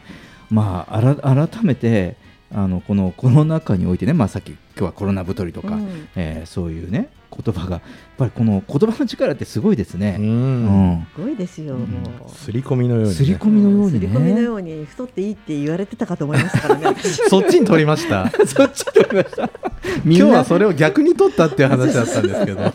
[0.51, 2.17] まあ、あら、改めて。
[2.55, 6.09] あのこのコロナ禍においてね、まあ、さっき今日はコロナ太りとか、うん。
[6.17, 7.81] えーそういうね言葉が
[8.23, 10.17] ぱりこの言葉の力ってすごいですね。
[10.19, 11.77] うんすごいですよ。
[11.77, 13.15] もうすり込みのように、ね。
[13.15, 14.43] すり込みのように刷り込みのね。
[14.43, 16.97] ように太っていいって言われてたかと思いましたからね。
[17.29, 18.31] そっちに取りました。
[18.47, 19.51] そっち取りました。
[20.05, 22.73] 今日はそれを逆に取ったっていう話だったんですけど、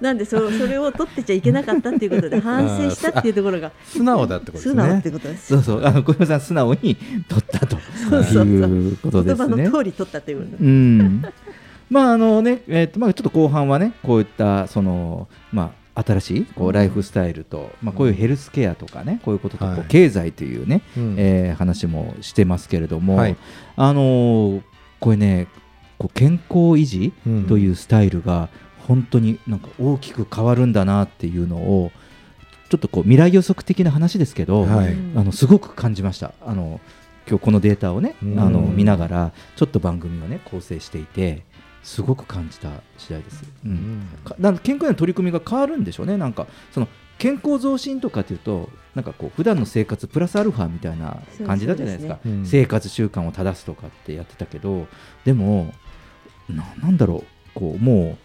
[0.00, 4.82] なんでそそれを取ってちゃいけなかったっていうことで反省したっていうところが素直だってことですね。
[4.82, 5.46] 素直ってことです。
[5.46, 6.96] そうそう、あの小山さん素直に
[7.28, 7.76] 取ったと
[8.10, 9.46] そうそうそういうことですね。
[9.46, 10.64] 言葉の通り取ったということ。
[10.64, 11.24] うん。
[11.90, 19.86] まああのね、えっ、とまあちょっと後半はね、こういったそのまあ新しいこうライフスタイルと、まあこういうヘルスケアとかね、こういうこととこうはい。
[19.88, 21.14] 経済というね、うん。
[21.18, 23.36] えー話もしてますけれども、はい。
[23.76, 24.62] あのー
[25.00, 25.48] これね、
[25.98, 28.48] こう健康維持うんというスタイルが
[28.86, 31.90] 本当になんか大きく変わるんだなっていうのを。
[32.68, 34.96] ちょっとこう未来予測的な話ですけど、はい。
[35.16, 36.34] あのすごく感じました。
[36.46, 36.80] あの
[37.28, 38.38] 今日このデータをね、うん。
[38.38, 41.42] あの見ながらちょっと番組をね構成していて
[41.82, 42.68] すごく感じた
[42.98, 43.44] 次第です。
[43.64, 44.08] うん。
[44.24, 46.16] かだから健康への取り組みが変わるんでしょうね。
[46.16, 52.18] なんかその健康増進とかっていうとなんかこう普段の生活プラスアルファみたいな感じだったじゃないですか。
[52.44, 54.86] 生活習慣を正すとかってやってたけど、
[55.24, 55.74] でも
[56.48, 57.24] ななんだろう。
[57.52, 58.16] こうも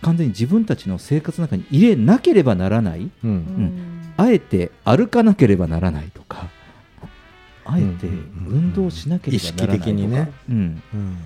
[0.00, 3.30] う完全に自分たちの生活の中に入れなければならない、うん。
[3.30, 4.12] うん。
[4.16, 6.48] あえて歩かなければならないとか
[7.64, 10.82] あえて運動しなければならないとか、意識的にねうん。
[10.92, 11.16] うん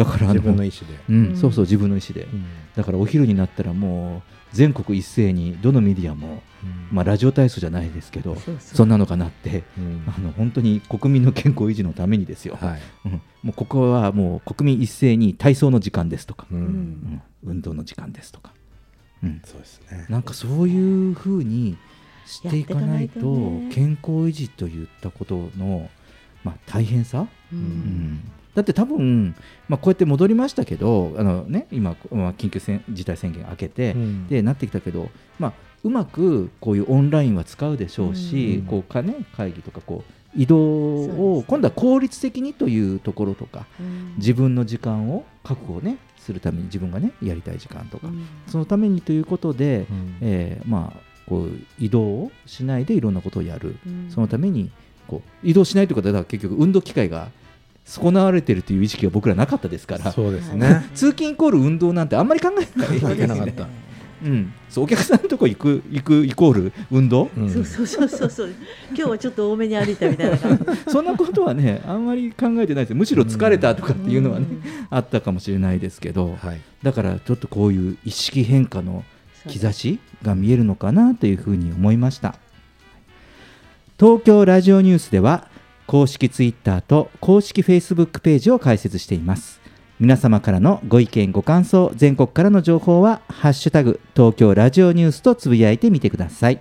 [0.00, 0.98] だからあの自分の意思で。
[1.10, 2.44] うん、そうそう自分の意思で、ん。
[2.74, 6.42] だからお昼になったらもう全国一斉にどのメディアも、
[6.90, 8.86] まあ、ラジオ体操じゃないですけどそうそう。
[8.86, 10.04] んなのがなって、うん。
[10.06, 12.80] あの本当に国民の健康維持のためにですよ、はい。
[13.04, 13.12] うん。
[13.42, 16.58] もうここはもう国民一斉に体操の時間ですとか、うん。
[16.58, 17.22] うん。
[17.44, 18.54] 運動の時間ですとか、
[19.22, 20.06] うん、そうですね。
[20.08, 21.76] なんかそういうふうに
[22.26, 23.20] していかないと
[23.70, 25.90] 健康維持といったことの、
[26.42, 27.58] まあ、大変さ、うん。
[27.58, 28.20] うん
[28.60, 29.34] だって多分、
[29.68, 34.28] まあ、こうやって戻りましたけどあの、ね、今、まあ、緊急せん事態宣言明けて、うん。
[34.28, 35.08] でなってきたけど、
[35.38, 35.52] まあ、
[35.82, 38.66] うまくこういうオンラインは使うでしょうし、うん。
[38.66, 44.14] こうかね、会議とかこう移動を今度は効率的にというところとか、うん。
[44.18, 48.26] 自分の時間を確保、ね、するために自分が、ね、やりたい時間とか、うん。
[48.46, 50.16] そのためにということで、うん。
[50.20, 54.10] えーまあ、こう移動をしないでいろんなことをやる、うん。
[54.10, 54.70] そのために
[55.06, 57.28] こう移動しないということはだから結局運動機会が
[57.90, 60.12] 損なわれているという意識が僕らなかったですから。
[60.12, 60.84] そうですね。
[60.94, 63.66] 通勤イコール運動なんてあんまり考えない考えなかった
[64.22, 68.50] うん、そうお客さんのとこ行く行くイコール運動、そうそうそうそうそう。
[68.90, 70.36] 今日はちょっと多めに歩いたみたいな。
[70.36, 72.90] 感 じそんなことはねあんまり考えてないです。
[72.90, 74.46] よむしろ疲れたとかっていうのはね、
[74.90, 76.38] あったかもしれないですけど、
[76.82, 79.04] だからちょっとこういう意識変化の
[79.48, 82.34] 兆しが見えるのかなというふうに思いました。
[83.98, 85.49] 東京ラジオニュースでは
[85.90, 89.60] 公式ツイッターと公式フェイスブックページを開設しています。
[89.98, 96.60] 皆様からのご意見ご感想全国からの情報は「ハッシュタグ東京ラジオニュース」とつぶやいてみてください。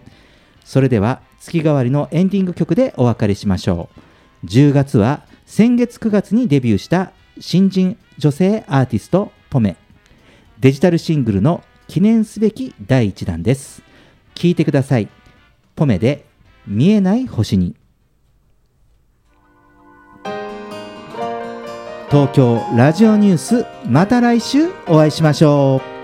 [0.66, 3.92] それでは月替わりのエンディング曲でお別れしましょ
[4.44, 4.48] う。
[4.48, 9.78] 10月は先月9月にデビューした新人女性アーティストポメ。
[10.60, 13.84] デジタルシングルの記念すべき第1弾です。
[14.34, 15.08] 聴いてください。
[15.76, 16.26] ポメで
[16.66, 17.79] 見えない星に。
[22.10, 25.99] 東京ラジオニュースまた来週お会いしましょう。